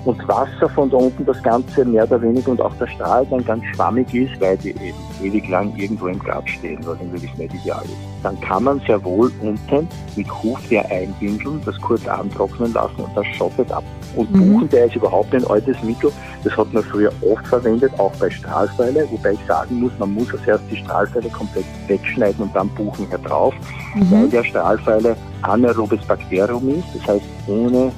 und 0.05 0.27
Wasser 0.27 0.69
von 0.69 0.89
da 0.89 0.97
unten 0.97 1.25
das 1.25 1.41
Ganze 1.43 1.85
mehr 1.85 2.03
oder 2.05 2.21
weniger 2.21 2.51
und 2.51 2.61
auch 2.61 2.73
der 2.75 2.87
Strahl 2.87 3.25
dann 3.29 3.45
ganz 3.45 3.63
schwammig 3.75 4.13
ist, 4.13 4.39
weil 4.41 4.57
die 4.57 4.69
eben 4.69 4.97
ewig 5.21 5.47
lang 5.49 5.73
irgendwo 5.75 6.07
im 6.07 6.19
Glas 6.19 6.43
stehen, 6.47 6.79
was 6.85 6.97
natürlich 6.99 7.35
nicht 7.37 7.53
ideal 7.53 7.83
ist. 7.83 8.23
Dann 8.23 8.39
kann 8.41 8.63
man 8.63 8.79
sehr 8.81 9.03
wohl 9.03 9.31
unten 9.41 9.87
mit 10.15 10.43
Hufteer 10.43 10.89
einbindeln, 10.89 11.61
das 11.65 11.79
kurz 11.81 12.07
antrocknen 12.07 12.73
lassen 12.73 13.01
und 13.01 13.15
das 13.15 13.25
schottet 13.37 13.71
ab. 13.71 13.83
Und 14.15 14.31
mhm. 14.31 14.53
Buchenteer 14.53 14.85
ist 14.85 14.95
überhaupt 14.95 15.33
ein 15.33 15.45
altes 15.45 15.81
Mittel, 15.83 16.11
das 16.43 16.57
hat 16.57 16.73
man 16.73 16.83
früher 16.83 17.11
oft 17.21 17.45
verwendet, 17.47 17.91
auch 17.99 18.11
bei 18.19 18.29
Strahlfeile, 18.29 19.07
wobei 19.11 19.33
ich 19.33 19.39
sagen 19.47 19.79
muss, 19.79 19.91
man 19.99 20.13
muss 20.13 20.31
als 20.33 20.45
erst 20.47 20.63
die 20.71 20.77
Strahlfeile 20.77 21.29
komplett 21.29 21.65
wegschneiden 21.87 22.43
und 22.43 22.55
dann 22.55 22.69
Buchenteer 22.69 23.19
drauf, 23.19 23.53
mhm. 23.95 24.11
weil 24.11 24.29
der 24.29 24.43
Strahlfeile 24.43 25.15
anaerobes 25.43 26.01
Bakterium 26.05 26.67
ist, 26.69 26.87
das 26.95 27.15
heißt 27.15 27.25
ohne 27.47 27.91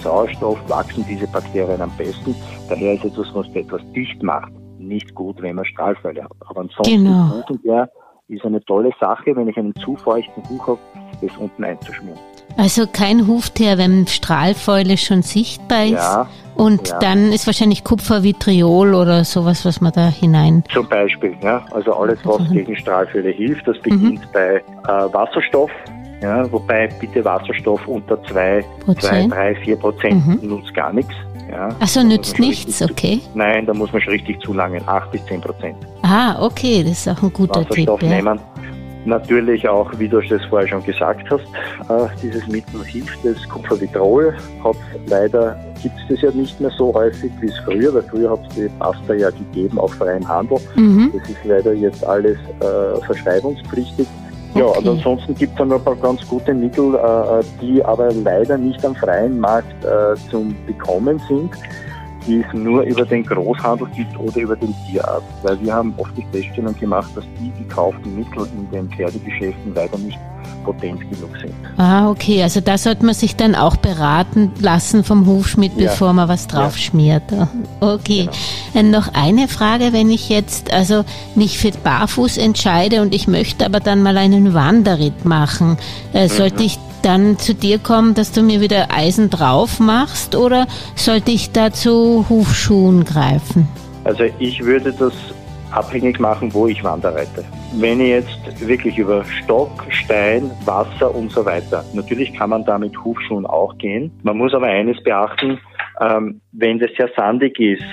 Sauerstoff 0.00 0.58
wachsen 0.68 1.04
diese 1.08 1.26
Bakterien 1.28 1.80
am 1.80 1.90
besten. 1.96 2.34
Daher 2.68 2.94
ist 2.94 3.04
etwas, 3.04 3.26
was 3.34 3.46
etwas 3.54 3.80
dicht 3.94 4.22
macht, 4.22 4.52
nicht 4.78 5.14
gut, 5.14 5.40
wenn 5.42 5.56
man 5.56 5.64
Strahlfälle 5.64 6.24
hat. 6.24 6.32
Aber 6.40 6.60
ansonsten 6.60 7.04
genau. 7.04 7.42
Ist 8.30 8.44
eine 8.44 8.62
tolle 8.66 8.90
Sache, 9.00 9.34
wenn 9.34 9.48
ich 9.48 9.56
einen 9.56 9.74
zu 9.76 9.96
feuchten 9.96 10.42
Buch 10.42 10.66
habe, 10.66 10.78
es 11.22 11.34
unten 11.38 11.64
einzuschmieren. 11.64 12.18
Also 12.58 12.86
kein 12.86 13.26
Hufteer, 13.26 13.78
wenn 13.78 14.06
Strahlfäule 14.06 14.98
schon 14.98 15.22
sichtbar 15.22 15.84
ist. 15.84 15.92
Ja, 15.92 16.28
und 16.56 16.88
ja. 16.88 16.98
dann 16.98 17.32
ist 17.32 17.46
wahrscheinlich 17.46 17.84
Kupfervitriol 17.84 18.94
oder 18.94 19.24
sowas, 19.24 19.64
was 19.64 19.80
man 19.80 19.92
da 19.92 20.08
hinein. 20.08 20.64
Zum 20.72 20.88
Beispiel, 20.88 21.36
ja. 21.40 21.64
Also 21.70 21.94
alles, 21.94 22.18
was 22.24 22.50
gegen 22.50 22.76
Strahlfälle 22.76 23.30
hilft. 23.30 23.66
Das 23.68 23.78
beginnt 23.78 24.20
mhm. 24.20 24.32
bei 24.32 24.56
äh, 24.56 25.12
Wasserstoff, 25.12 25.70
ja, 26.20 26.50
wobei 26.50 26.88
bitte 27.00 27.24
Wasserstoff 27.24 27.86
unter 27.86 28.22
2, 28.24 28.64
2 28.98 29.26
3, 29.28 29.54
4 29.56 29.76
Prozent 29.76 30.26
mhm. 30.26 30.48
nutzt 30.48 30.74
gar 30.74 30.92
nichts. 30.92 31.14
Ja, 31.50 31.68
Achso, 31.80 32.02
nützt 32.02 32.38
nichts, 32.38 32.82
okay. 32.82 33.20
Nein, 33.34 33.64
da 33.64 33.72
muss 33.72 33.90
man 33.92 34.02
schon 34.02 34.12
richtig 34.12 34.40
zulangen, 34.42 34.82
8 34.86 35.10
bis 35.12 35.24
10 35.26 35.40
Prozent. 35.40 35.76
Ah, 36.02 36.44
okay, 36.44 36.82
das 36.82 36.92
ist 36.92 37.08
auch 37.08 37.22
ein 37.22 37.32
guter 37.32 37.60
Wasserstoff 37.60 38.00
Tipp. 38.00 38.08
Nehmen. 38.08 38.38
Natürlich 39.04 39.66
auch, 39.66 39.90
wie 39.98 40.08
du 40.08 40.18
es 40.18 40.44
vorher 40.46 40.68
schon 40.68 40.84
gesagt 40.84 41.30
hast, 41.30 41.44
äh, 41.88 42.08
dieses 42.22 42.46
Mittel 42.48 42.84
hilft, 42.84 43.24
das 43.24 43.36
Kupfervitrol 43.48 44.34
hat 44.62 44.76
leider, 45.06 45.58
gibt 45.82 45.94
es 46.00 46.08
das 46.08 46.20
ja 46.20 46.30
nicht 46.32 46.60
mehr 46.60 46.70
so 46.76 46.92
häufig 46.92 47.30
wie 47.40 47.46
es 47.46 47.56
früher, 47.64 47.94
weil 47.94 48.02
früher 48.02 48.30
hat 48.30 48.40
es 48.50 48.54
die 48.56 48.68
Pasta 48.78 49.14
ja 49.14 49.30
gegeben, 49.30 49.78
auch 49.78 49.92
freien 49.94 50.28
Handel. 50.28 50.58
Mhm. 50.76 51.12
Das 51.16 51.30
ist 51.30 51.42
leider 51.44 51.72
jetzt 51.72 52.04
alles 52.04 52.36
äh, 52.60 53.00
verschreibungspflichtig. 53.06 54.06
Ja, 54.54 54.64
okay. 54.64 54.78
und 54.78 54.88
ansonsten 54.88 55.34
gibt 55.34 55.52
es 55.52 55.58
dann 55.58 55.68
noch 55.68 55.78
ein 55.78 55.84
paar 55.84 55.96
ganz 55.96 56.26
gute 56.26 56.54
Mittel, 56.54 56.94
äh, 56.94 57.44
die 57.60 57.84
aber 57.84 58.12
leider 58.12 58.56
nicht 58.56 58.84
am 58.84 58.94
freien 58.94 59.38
Markt 59.38 59.84
äh, 59.84 60.14
zum 60.30 60.54
Bekommen 60.66 61.20
sind 61.28 61.50
die 62.28 62.44
es 62.46 62.52
nur 62.52 62.82
über 62.82 63.04
den 63.04 63.24
Großhandel 63.24 63.88
gibt 63.96 64.18
oder 64.18 64.36
über 64.36 64.54
den 64.54 64.74
Tierarzt. 64.86 65.26
Weil 65.42 65.60
wir 65.62 65.72
haben 65.72 65.94
oft 65.96 66.16
die 66.16 66.26
Feststellung 66.30 66.78
gemacht, 66.78 67.10
dass 67.16 67.24
die 67.40 67.50
gekauften 67.62 68.14
Mittel 68.16 68.46
in 68.54 68.70
den 68.70 68.88
Pferdegeschäften 68.90 69.74
leider 69.74 69.96
nicht 69.98 70.18
potent 70.68 71.00
genug 71.00 71.30
sind. 71.40 71.54
Ah, 71.78 72.10
okay. 72.10 72.42
Also 72.42 72.60
da 72.60 72.76
sollte 72.76 73.04
man 73.06 73.14
sich 73.14 73.36
dann 73.36 73.54
auch 73.54 73.76
beraten 73.76 74.52
lassen 74.60 75.02
vom 75.02 75.26
Hufschmied, 75.26 75.72
ja. 75.76 75.90
bevor 75.90 76.12
man 76.12 76.28
was 76.28 76.46
drauf 76.46 76.76
schmiert. 76.76 77.22
Okay. 77.80 78.28
Genau. 78.74 78.98
noch 78.98 79.14
eine 79.14 79.48
Frage, 79.48 79.92
wenn 79.92 80.10
ich 80.10 80.28
jetzt 80.28 80.72
also 80.72 81.04
mich 81.34 81.58
für 81.58 81.70
Barfuß 81.70 82.36
entscheide 82.36 83.00
und 83.00 83.14
ich 83.14 83.28
möchte 83.28 83.64
aber 83.64 83.80
dann 83.80 84.02
mal 84.02 84.18
einen 84.18 84.52
Wanderritt 84.52 85.24
machen, 85.24 85.78
äh, 86.12 86.28
sollte 86.28 86.58
mhm. 86.58 86.66
ich 86.66 86.78
dann 87.02 87.38
zu 87.38 87.54
dir 87.54 87.78
kommen, 87.78 88.14
dass 88.14 88.32
du 88.32 88.42
mir 88.42 88.60
wieder 88.60 88.88
Eisen 88.92 89.30
drauf 89.30 89.80
machst 89.80 90.34
oder 90.34 90.66
sollte 90.96 91.30
ich 91.30 91.52
da 91.52 91.72
zu 91.72 92.26
Hufschuhen 92.28 93.04
greifen? 93.04 93.68
Also 94.04 94.24
ich 94.38 94.62
würde 94.64 94.92
das 94.92 95.12
abhängig 95.72 96.18
machen, 96.18 96.52
wo 96.54 96.66
ich 96.66 96.82
wanderreite. 96.82 97.44
Wenn 97.74 98.00
ich 98.00 98.08
jetzt 98.08 98.66
wirklich 98.66 98.98
über 98.98 99.24
Stock, 99.24 99.70
Stein, 99.90 100.50
Wasser 100.64 101.14
und 101.14 101.30
so 101.30 101.44
weiter, 101.44 101.84
natürlich 101.92 102.32
kann 102.32 102.50
man 102.50 102.64
da 102.64 102.78
mit 102.78 102.96
Hufschuhen 103.04 103.46
auch 103.46 103.76
gehen. 103.78 104.10
Man 104.22 104.38
muss 104.38 104.54
aber 104.54 104.66
eines 104.66 105.02
beachten, 105.02 105.58
ähm, 106.00 106.40
wenn 106.52 106.78
das 106.78 106.90
sehr 106.96 107.10
sandig 107.16 107.58
ist, 107.58 107.84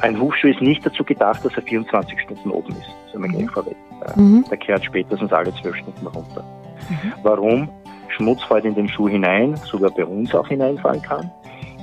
ein 0.00 0.20
Hufschuh 0.20 0.48
ist 0.48 0.60
nicht 0.60 0.84
dazu 0.84 1.04
gedacht, 1.04 1.44
dass 1.44 1.54
er 1.56 1.62
24 1.62 2.20
Stunden 2.20 2.50
oben 2.50 2.70
ist. 2.72 2.90
Das 3.12 3.22
ist 3.22 3.32
gleich 3.32 3.50
vorweg. 3.50 3.76
Mhm. 4.14 4.44
Der 4.50 4.58
kehrt 4.58 4.84
spätestens 4.84 5.32
alle 5.32 5.54
zwölf 5.54 5.76
Stunden 5.76 6.06
runter. 6.06 6.44
Mhm. 6.90 7.12
Warum? 7.22 7.68
Schmutz 8.08 8.42
fällt 8.44 8.64
in 8.64 8.74
den 8.74 8.88
Schuh 8.88 9.08
hinein, 9.08 9.56
sogar 9.56 9.90
bei 9.90 10.04
uns 10.04 10.34
auch 10.34 10.48
hineinfallen 10.48 11.02
kann. 11.02 11.30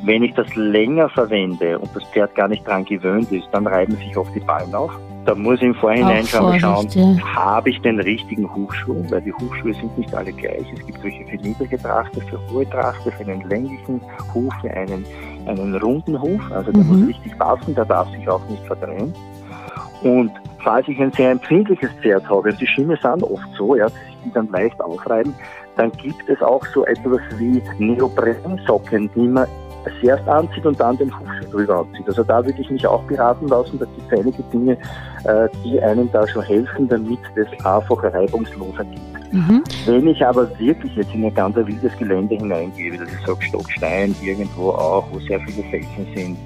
Wenn 0.03 0.23
ich 0.23 0.33
das 0.33 0.53
länger 0.55 1.09
verwende 1.09 1.79
und 1.79 1.95
das 1.95 2.03
Pferd 2.05 2.35
gar 2.35 2.47
nicht 2.47 2.67
dran 2.67 2.85
gewöhnt 2.85 3.31
ist, 3.31 3.47
dann 3.51 3.65
reiben 3.65 3.95
sich 3.95 4.15
oft 4.17 4.33
die 4.35 4.41
Ballen 4.41 4.73
auf. 4.75 4.91
Da 5.25 5.33
muss 5.35 5.55
ich 5.57 5.63
im 5.63 5.75
Vorhinein 5.75 6.25
schon 6.25 6.59
schauen, 6.59 6.87
ja. 6.89 7.17
habe 7.35 7.69
ich 7.69 7.81
den 7.81 7.99
richtigen 7.99 8.53
Hufschuh, 8.53 9.05
weil 9.09 9.21
die 9.21 9.31
Hufschuhe 9.31 9.73
sind 9.73 9.97
nicht 9.97 10.13
alle 10.13 10.33
gleich. 10.33 10.65
Es 10.73 10.85
gibt 10.85 11.01
welche 11.01 11.25
für 11.25 11.37
niedrige 11.37 11.77
Trachte, 11.77 12.19
für 12.21 12.39
hohe 12.51 12.69
Trachte, 12.69 13.09
für 13.11 13.23
einen 13.23 13.47
länglichen 13.47 14.01
Huf, 14.33 14.53
für 14.61 14.71
einen, 14.71 15.05
einen 15.45 15.75
runden 15.75 16.21
Huf. 16.21 16.41
Also 16.51 16.73
der 16.73 16.83
mhm. 16.83 16.99
muss 16.99 17.07
richtig 17.07 17.37
passen, 17.37 17.73
der 17.73 17.85
darf 17.85 18.09
sich 18.11 18.27
auch 18.27 18.45
nicht 18.49 18.65
verdrehen. 18.65 19.13
Und 20.01 20.31
falls 20.59 20.87
ich 20.89 20.99
ein 20.99 21.11
sehr 21.13 21.31
empfindliches 21.31 21.89
Pferd 22.01 22.27
habe, 22.29 22.49
und 22.49 22.59
die 22.59 22.67
Schiene 22.67 22.97
sind 23.01 23.23
oft 23.23 23.47
so, 23.57 23.75
ja, 23.75 23.85
dass 23.85 23.93
sich 23.93 24.17
die 24.25 24.31
dann 24.33 24.49
leicht 24.49 24.79
aufreiben, 24.81 25.33
dann 25.77 25.91
gibt 25.93 26.27
es 26.27 26.41
auch 26.41 26.65
so 26.73 26.85
etwas 26.85 27.21
wie 27.37 27.61
Neoprensocken, 27.79 29.09
die 29.15 29.27
man 29.27 29.47
zuerst 29.99 30.27
anzieht 30.27 30.65
und 30.65 30.79
dann 30.79 30.97
den 30.97 31.11
Hufschuh 31.11 31.51
drüber 31.51 31.79
anzieht. 31.79 32.07
Also 32.07 32.23
da 32.23 32.45
würde 32.45 32.59
ich 32.61 32.69
mich 32.69 32.85
auch 32.85 33.03
beraten 33.03 33.47
lassen. 33.47 33.79
Da 33.79 33.85
gibt 33.85 34.11
es 34.11 34.19
einige 34.19 34.43
Dinge, 34.43 34.77
äh, 35.23 35.47
die 35.63 35.81
einem 35.81 36.11
da 36.11 36.27
schon 36.27 36.43
helfen, 36.43 36.87
damit 36.87 37.19
das 37.35 37.47
einfach 37.65 38.03
reibungsloser 38.03 38.83
geht. 38.85 39.33
Mhm. 39.33 39.63
Wenn 39.85 40.07
ich 40.07 40.25
aber 40.25 40.47
wirklich 40.59 40.95
jetzt 40.95 41.13
in 41.13 41.25
ein 41.25 41.33
ganz 41.33 41.55
wildes 41.55 41.97
Gelände 41.97 42.35
hineingehe, 42.35 42.91
wie 42.91 42.95
ich 42.95 43.25
sage, 43.25 43.41
Stockstein, 43.41 44.15
irgendwo 44.21 44.69
auch, 44.69 45.05
wo 45.11 45.19
sehr 45.19 45.39
viele 45.41 45.63
Felsen 45.69 46.07
sind, 46.15 46.37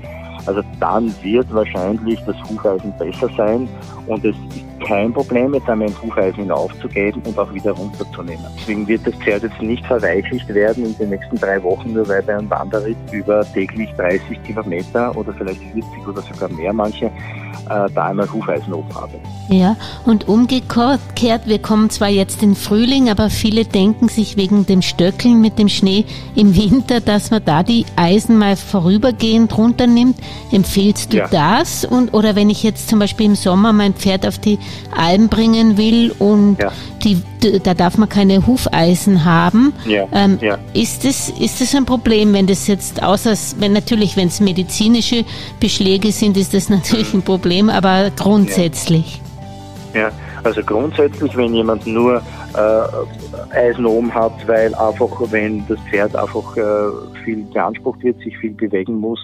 also 0.46 0.62
dann 0.80 1.14
wird 1.22 1.54
wahrscheinlich 1.54 2.20
das 2.26 2.36
Hufeisen 2.50 2.94
besser 2.98 3.30
sein 3.36 3.68
und 4.08 4.24
es 4.24 4.36
ist 4.56 4.77
kein 4.86 5.14
Problem, 5.14 5.54
einmal 5.54 5.88
ein 5.88 6.02
Hufeisen 6.02 6.44
hinaufzugeben 6.44 7.22
und 7.24 7.38
auch 7.38 7.54
wieder 7.54 7.72
runterzunehmen. 7.72 8.46
Deswegen 8.60 8.88
wird 8.88 9.06
das 9.06 9.16
Pferd 9.16 9.44
jetzt 9.44 9.62
nicht 9.62 9.86
verweichlicht 9.86 10.48
werden 10.54 10.86
in 10.86 10.98
den 10.98 11.10
nächsten 11.10 11.38
drei 11.38 11.62
Wochen, 11.64 11.94
nur 11.94 12.08
weil 12.08 12.22
bei 12.24 12.38
einem 12.38 12.50
Wanderritt 12.50 12.98
über 13.12 13.44
täglich 13.54 13.90
30 13.98 14.44
Kilometer 14.44 15.16
oder 15.16 15.34
vielleicht 15.34 15.62
40 15.62 16.08
oder 16.08 16.22
sogar 16.22 16.50
mehr 16.50 16.74
manche 16.74 17.12
äh, 17.70 17.90
da 17.94 18.06
einmal 18.06 18.32
Hufeisen 18.32 18.74
oben 18.74 18.94
habe. 18.96 19.14
Ja, 19.50 19.76
und 20.06 20.28
umgekehrt, 20.28 21.02
wir 21.46 21.60
kommen 21.60 21.90
zwar 21.90 22.10
jetzt 22.10 22.44
in 22.44 22.56
Frühling, 22.56 23.10
aber 23.10 23.30
viele 23.30 23.66
denken 23.66 24.10
sich 24.10 24.38
wegen 24.38 24.66
dem 24.66 24.82
Stöckeln 24.82 25.42
mit 25.42 25.60
dem 25.60 25.70
Schnee 25.70 26.06
im 26.36 26.56
Winter, 26.56 27.02
dass 27.02 27.32
man 27.32 27.44
da 27.44 27.64
die 27.64 27.86
Eisen 27.96 28.38
mal 28.38 28.56
vorübergehend 28.56 29.58
runternimmt. 29.58 30.18
Empfehlst 30.52 31.14
du 31.14 31.18
ja. 31.18 31.28
das? 31.28 31.86
Und, 31.86 32.14
oder 32.14 32.36
wenn 32.36 32.50
ich 32.50 32.64
jetzt 32.64 32.90
zum 32.90 33.00
Beispiel 33.00 33.28
im 33.28 33.36
Sommer 33.36 33.74
mein 33.74 33.94
Pferd 33.94 34.26
auf 34.26 34.38
die 34.40 34.60
Alm 34.96 35.30
bringen 35.30 35.78
will 35.78 36.14
und 36.20 36.58
ja. 36.60 36.72
die, 37.04 37.22
da 37.64 37.74
darf 37.74 37.98
man 37.98 38.10
keine 38.10 38.46
Hufeisen 38.46 39.26
haben. 39.26 39.74
Ja. 39.86 40.06
Ähm, 40.12 40.40
ja. 40.42 40.58
Ist, 40.74 41.06
das, 41.06 41.30
ist 41.30 41.62
das 41.62 41.76
ein 41.76 41.86
Problem, 41.86 42.34
wenn 42.34 42.48
das 42.48 42.68
jetzt 42.68 43.04
außer, 43.04 43.34
wenn 43.60 43.74
natürlich, 43.74 44.18
wenn 44.18 44.28
es 44.28 44.40
medizinische 44.40 45.26
Beschläge 45.60 46.12
sind, 46.12 46.38
ist 46.38 46.54
das 46.54 46.70
natürlich 46.70 47.14
ein 47.14 47.22
Problem, 47.22 47.70
aber 47.70 48.12
grundsätzlich. 48.16 49.22
Ja, 49.94 50.12
also 50.44 50.62
grundsätzlich, 50.64 51.36
wenn 51.36 51.54
jemand 51.54 51.88
nur 51.88 52.22
äh, 52.54 53.56
Eisen 53.56 53.86
oben 53.86 54.14
hat, 54.14 54.48
weil 54.48 54.74
einfach, 54.76 55.10
wenn 55.32 55.66
das 55.68 55.80
Pferd 55.90 56.16
einfach 56.16 56.56
äh, 56.58 57.24
viel 57.24 57.44
beansprucht 57.54 58.04
wird, 58.04 58.20
sich 58.20 58.38
viel 58.38 58.54
bewegen 58.54 59.00
muss, 59.00 59.20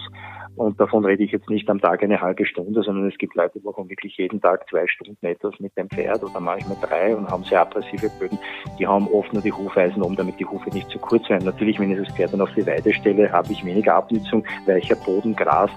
und 0.56 0.78
davon 0.78 1.04
rede 1.04 1.24
ich 1.24 1.32
jetzt 1.32 1.50
nicht 1.50 1.68
am 1.68 1.80
Tag 1.80 2.02
eine 2.02 2.20
halbe 2.20 2.46
Stunde, 2.46 2.82
sondern 2.82 3.08
es 3.08 3.18
gibt 3.18 3.34
Leute, 3.34 3.58
die 3.58 3.64
machen 3.64 3.88
wirklich 3.88 4.16
jeden 4.16 4.40
Tag 4.40 4.68
zwei 4.68 4.86
Stunden 4.86 5.24
etwas 5.26 5.58
mit 5.58 5.76
dem 5.76 5.88
Pferd 5.88 6.22
oder 6.22 6.40
manchmal 6.40 6.76
drei 6.80 7.16
und 7.16 7.28
haben 7.28 7.44
sehr 7.44 7.62
aggressive 7.62 8.10
Böden. 8.18 8.38
Die 8.78 8.86
haben 8.86 9.08
oft 9.08 9.32
nur 9.32 9.42
die 9.42 9.52
Hufeisen 9.52 10.02
um, 10.02 10.14
damit 10.16 10.38
die 10.38 10.46
Hufe 10.46 10.70
nicht 10.70 10.88
zu 10.90 10.98
kurz 10.98 11.28
werden. 11.28 11.44
Natürlich, 11.44 11.78
wenn 11.80 11.90
ich 11.90 12.06
das 12.06 12.14
Pferd 12.14 12.32
dann 12.32 12.40
auf 12.40 12.52
die 12.54 12.66
Weide 12.66 12.92
stelle, 12.92 13.30
habe 13.30 13.52
ich 13.52 13.64
weniger 13.64 13.96
Abnutzung, 13.96 14.44
weicher 14.66 14.96
Boden, 14.96 15.34
Gras 15.34 15.70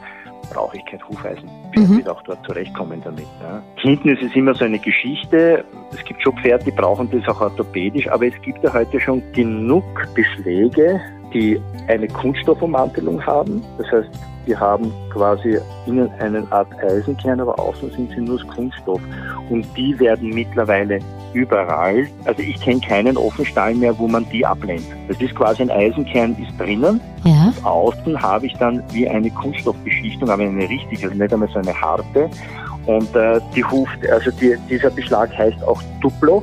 brauche 0.54 0.78
ich 0.78 0.86
kein 0.86 1.02
Hufeisen. 1.08 1.50
Ich 1.74 1.80
mhm. 1.80 1.98
wird 1.98 2.10
auch 2.10 2.22
dort 2.24 2.46
zurechtkommen 2.46 3.02
damit. 3.04 3.28
Ja. 3.42 3.62
Hinten 3.78 4.10
ist 4.10 4.22
es 4.22 4.36
immer 4.36 4.54
so 4.56 4.66
eine 4.66 4.80
Geschichte. 4.80 5.66
Es 5.92 6.04
gibt 6.06 6.22
schon 6.22 6.38
Pferde, 6.38 6.66
die 6.66 6.72
brauchen 6.72 7.10
das 7.12 7.28
auch 7.28 7.42
orthopädisch, 7.42 8.10
aber 8.10 8.28
es 8.28 8.42
gibt 8.42 8.64
ja 8.64 8.74
heute 8.74 9.00
schon 9.00 9.22
genug 9.34 9.84
Beschläge, 10.14 11.02
die 11.34 11.62
eine 11.88 12.08
Kunststoffummantelung 12.08 13.26
haben. 13.26 13.64
Das 13.78 13.88
heißt, 13.92 14.10
wir 14.46 14.60
haben 14.60 14.92
quasi 15.12 15.60
innen 15.86 16.10
eine 16.20 16.50
Art 16.52 16.68
Eisenkern, 16.82 17.42
aber 17.42 17.60
außen 17.60 17.92
sind 17.92 18.12
sie 18.12 18.22
nur 18.22 18.40
Kunststoff. 18.48 19.02
Und 19.50 19.66
die 19.76 19.98
werden 20.00 20.30
mittlerweile 20.30 21.00
überall, 21.34 22.08
also 22.26 22.42
ich 22.42 22.60
kenne 22.62 22.80
keinen 22.80 23.18
Offenstall 23.18 23.76
mehr, 23.76 23.98
wo 24.00 24.08
man 24.08 24.28
die 24.30 24.46
ablehnt. 24.46 24.86
Das 25.08 25.20
ist 25.20 25.36
quasi 25.36 25.64
ein 25.64 25.70
Eisenkern 25.70 26.36
ist 26.42 26.58
drinnen. 26.60 27.02
Ja. 27.26 27.48
Und 27.48 27.66
außen 27.66 28.22
habe 28.22 28.46
ich 28.46 28.54
dann 28.58 28.82
wie 28.92 29.08
eine 29.08 29.30
Kunststoffbeschichtung, 29.30 30.30
aber 30.30 30.44
eine 30.44 30.70
richtige, 30.70 31.08
also 31.08 31.18
nicht 31.18 31.34
einmal 31.34 31.50
so 31.50 31.60
eine 31.60 31.74
harte. 31.74 32.30
Und 32.86 33.14
äh, 33.16 33.42
die 33.54 33.64
Huft, 33.66 34.10
also 34.10 34.32
die, 34.32 34.56
dieser 34.70 34.90
Beschlag 34.90 35.38
heißt 35.38 35.62
auch 35.64 35.82
Duplo 36.02 36.42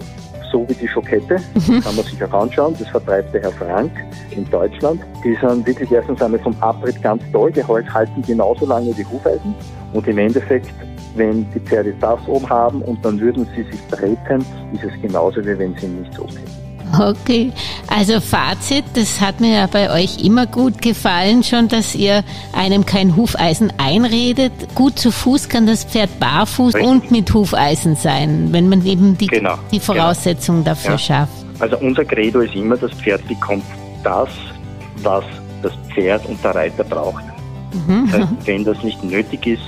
so 0.55 0.65
wie 0.69 0.75
die 0.75 0.89
Schokette. 0.89 1.37
Mhm. 1.55 1.81
Kann 1.81 1.97
man 1.97 2.05
sich 2.05 2.23
auch 2.25 2.33
anschauen. 2.33 2.75
Das 2.79 2.89
vertreibt 2.89 3.35
der 3.35 3.43
Herr 3.43 3.53
Frank 3.53 3.91
in 4.31 4.49
Deutschland. 4.51 5.01
Die 5.25 5.37
sind 5.41 5.67
wirklich 5.67 5.91
erstens 5.91 6.23
einmal 6.23 6.41
vom 6.41 6.55
Abritt 6.61 7.03
ganz 7.03 7.23
toll. 7.33 7.51
Die 7.51 7.65
halten 7.65 8.23
genauso 8.23 8.65
lange 8.65 8.97
wie 8.97 9.05
Hufeisen. 9.05 9.55
Und 9.93 10.07
im 10.07 10.19
Endeffekt, 10.19 10.73
wenn 11.17 11.51
die 11.53 11.61
Pferde 11.61 11.93
das 12.01 12.21
oben 12.29 12.49
haben 12.49 12.83
und 12.83 13.05
dann 13.05 13.21
würden 13.21 13.47
sie 13.55 13.65
sich 13.65 13.81
treten, 13.91 14.45
ist 14.73 14.85
es 14.85 15.03
genauso, 15.03 15.41
wie 15.41 15.59
wenn 15.59 15.75
sie 15.77 15.89
nichts 15.89 16.19
oben 16.21 16.37
hätten. 16.37 16.74
Okay, 16.99 17.53
also 17.89 18.21
Fazit, 18.21 18.85
das 18.95 19.21
hat 19.21 19.41
mir 19.41 19.55
ja 19.55 19.67
bei 19.67 19.91
euch 19.91 20.25
immer 20.25 20.47
gut 20.47 20.81
gefallen, 20.81 21.43
schon, 21.43 21.69
dass 21.69 21.95
ihr 21.95 22.23
einem 22.53 22.87
kein 22.87 23.17
Hufeisen 23.17 23.73
einredet. 23.79 24.53
Gut 24.75 24.99
zu 24.99 25.11
Fuß 25.11 25.49
kann 25.49 25.67
das 25.67 25.85
Pferd 25.85 26.21
barfuß 26.21 26.75
Richtig. 26.75 26.91
und 26.91 27.11
mit 27.11 27.33
Hufeisen 27.33 27.97
sein, 27.97 28.49
wenn 28.53 28.69
man 28.69 28.85
eben 28.87 29.17
die, 29.19 29.27
genau, 29.27 29.57
die. 29.73 29.81
Voraussetzungen 29.81 30.65
genau. 30.65 30.75
dafür 30.75 30.93
ja. 30.93 30.99
schafft. 30.99 31.33
Also 31.59 31.79
unser 31.79 32.05
Credo 32.05 32.41
ist 32.41 32.55
immer, 32.55 32.77
das 32.77 32.93
Pferd 32.93 33.27
bekommt 33.29 33.65
das, 34.03 34.29
was 35.03 35.25
das 35.63 35.73
Pferd 35.93 36.27
und 36.27 36.43
der 36.45 36.55
Reiter 36.55 36.85
braucht. 36.85 37.25
Mhm. 37.73 38.09
Das 38.11 38.21
heißt, 38.21 38.33
wenn 38.45 38.65
das 38.65 38.83
nicht 38.83 39.03
nötig 39.03 39.47
ist, 39.47 39.63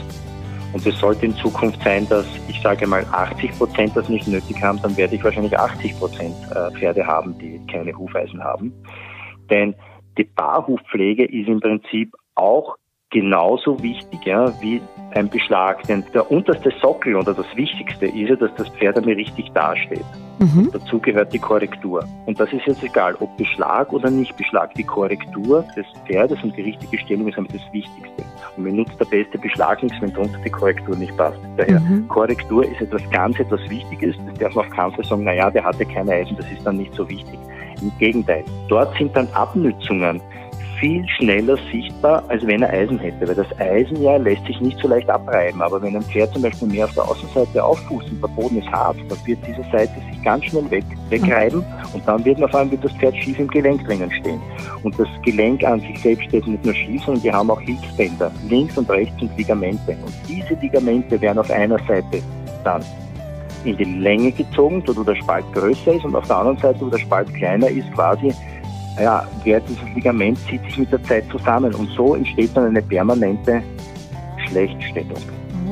und 0.72 0.86
es 0.86 0.98
sollte 0.98 1.26
in 1.26 1.34
Zukunft 1.36 1.82
sein, 1.82 2.08
dass 2.08 2.26
ich 2.48 2.60
sage 2.60 2.86
mal 2.86 3.04
80 3.12 3.58
Prozent 3.58 3.96
das 3.96 4.08
nicht 4.08 4.26
nötig 4.28 4.62
haben, 4.62 4.80
dann 4.82 4.96
werde 4.96 5.14
ich 5.14 5.24
wahrscheinlich 5.24 5.58
80 5.58 5.98
Prozent 5.98 6.34
äh, 6.50 6.70
Pferde 6.78 7.06
haben, 7.06 7.36
die 7.38 7.60
keine 7.70 7.96
Hufeisen 7.96 8.42
haben. 8.42 8.72
Denn 9.50 9.74
die 10.18 10.24
Barhufpflege 10.24 11.24
ist 11.24 11.48
im 11.48 11.60
Prinzip 11.60 12.14
auch 12.34 12.76
genauso 13.10 13.82
wichtig 13.82 14.24
ja, 14.24 14.52
wie 14.60 14.80
ein 15.16 15.28
Beschlag. 15.28 15.82
Denn 15.84 16.04
der 16.14 16.30
unterste 16.30 16.72
Sockel 16.80 17.16
oder 17.16 17.34
das 17.34 17.46
Wichtigste 17.56 18.06
ist 18.06 18.28
ja, 18.28 18.36
dass 18.36 18.54
das 18.56 18.68
Pferd 18.70 18.98
einmal 18.98 19.14
richtig 19.14 19.50
dasteht. 19.52 20.04
Mhm. 20.38 20.70
Dazu 20.72 20.98
gehört 20.98 21.32
die 21.32 21.38
Korrektur. 21.38 22.04
Und 22.26 22.38
das 22.38 22.52
ist 22.52 22.66
jetzt 22.66 22.82
egal, 22.82 23.16
ob 23.20 23.34
Beschlag 23.36 23.92
oder 23.92 24.10
nicht 24.10 24.36
Beschlag. 24.36 24.74
Die 24.74 24.84
Korrektur 24.84 25.64
des 25.76 25.86
Pferdes 26.06 26.42
und 26.42 26.54
die 26.56 26.62
richtige 26.62 26.98
Stellung 26.98 27.28
ist 27.28 27.38
das 27.38 27.72
Wichtigste. 27.72 28.22
Und 28.56 28.64
mir 28.64 28.72
nutzt 28.72 28.98
der 29.00 29.06
beste 29.06 29.38
Beschlag 29.38 29.82
nichts, 29.82 29.98
wenn 30.00 30.12
drunter 30.12 30.38
die 30.44 30.50
Korrektur 30.50 30.96
nicht 30.96 31.16
passt. 31.16 31.38
Daher, 31.56 31.80
mhm. 31.80 32.06
Korrektur 32.08 32.64
ist 32.64 32.80
etwas 32.80 33.02
ganz, 33.10 33.38
etwas 33.40 33.60
Wichtiges. 33.70 34.16
Das 34.26 34.38
darf 34.38 34.54
man 34.54 34.66
auf 34.66 34.72
keinen 34.72 34.92
Fall 34.92 35.04
sagen, 35.04 35.24
naja, 35.24 35.50
der 35.50 35.64
hatte 35.64 35.86
keine 35.86 36.12
Eisen, 36.12 36.36
das 36.36 36.50
ist 36.50 36.66
dann 36.66 36.76
nicht 36.76 36.94
so 36.94 37.08
wichtig. 37.08 37.38
Im 37.80 37.92
Gegenteil. 37.98 38.44
Dort 38.68 38.96
sind 38.96 39.14
dann 39.16 39.28
Abnützungen 39.32 40.20
viel 40.78 41.06
schneller 41.08 41.56
sichtbar, 41.70 42.22
als 42.28 42.46
wenn 42.46 42.62
er 42.62 42.70
Eisen 42.70 42.98
hätte, 42.98 43.26
weil 43.26 43.34
das 43.34 43.46
Eisen 43.58 44.02
ja 44.02 44.16
lässt 44.16 44.44
sich 44.46 44.60
nicht 44.60 44.78
so 44.78 44.88
leicht 44.88 45.08
abreiben. 45.08 45.62
Aber 45.62 45.80
wenn 45.82 45.96
ein 45.96 46.02
Pferd 46.02 46.32
zum 46.32 46.42
Beispiel 46.42 46.68
mehr 46.68 46.84
auf 46.84 46.94
der 46.94 47.04
Außenseite 47.04 47.62
auffußt 47.62 48.10
und 48.10 48.22
der 48.22 48.28
Boden 48.28 48.58
ist 48.58 48.68
hart, 48.68 48.96
dann 49.08 49.18
wird 49.24 49.38
diese 49.46 49.62
Seite 49.70 49.94
sich 50.10 50.22
ganz 50.22 50.44
schnell 50.44 50.70
weg, 50.70 50.84
wegreiben 51.08 51.64
und 51.92 52.06
dann 52.06 52.24
wird 52.24 52.38
man 52.38 52.50
vor 52.50 52.60
allem 52.60 52.70
wird 52.70 52.84
das 52.84 52.92
Pferd 52.92 53.16
schief 53.16 53.38
im 53.38 53.48
Gelenk 53.48 53.84
drinnen 53.84 54.10
stehen. 54.10 54.40
Und 54.82 54.98
das 54.98 55.08
Gelenk 55.24 55.64
an 55.64 55.80
sich 55.80 55.98
selbst 56.00 56.24
steht 56.24 56.46
nicht 56.46 56.64
nur 56.64 56.74
schief, 56.74 57.02
sondern 57.04 57.24
wir 57.24 57.32
haben 57.32 57.50
auch 57.50 57.60
Hilfsbänder. 57.60 58.30
Links 58.48 58.76
und 58.76 58.88
rechts 58.90 59.18
sind 59.18 59.36
Ligamente. 59.36 59.92
Und 60.04 60.14
diese 60.28 60.54
Ligamente 60.60 61.20
werden 61.20 61.38
auf 61.38 61.50
einer 61.50 61.78
Seite 61.86 62.22
dann 62.64 62.82
in 63.64 63.76
die 63.76 63.84
Länge 63.84 64.30
gezogen, 64.32 64.82
dort 64.86 64.98
wo 64.98 65.02
der 65.02 65.16
Spalt 65.16 65.44
größer 65.52 65.94
ist 65.94 66.04
und 66.04 66.14
auf 66.14 66.26
der 66.26 66.36
anderen 66.36 66.58
Seite, 66.58 66.80
wo 66.80 66.88
der 66.88 66.98
Spalt 66.98 67.32
kleiner 67.34 67.68
ist, 67.68 67.90
quasi 67.94 68.32
ja, 69.00 69.26
der, 69.44 69.60
dieses 69.60 69.82
Ligament 69.94 70.38
zieht 70.48 70.62
sich 70.64 70.78
mit 70.78 70.92
der 70.92 71.02
Zeit 71.04 71.24
zusammen 71.30 71.74
und 71.74 71.90
so 71.90 72.14
entsteht 72.14 72.50
dann 72.54 72.66
eine 72.66 72.82
permanente 72.82 73.62
Schlechtstellung. 74.48 75.22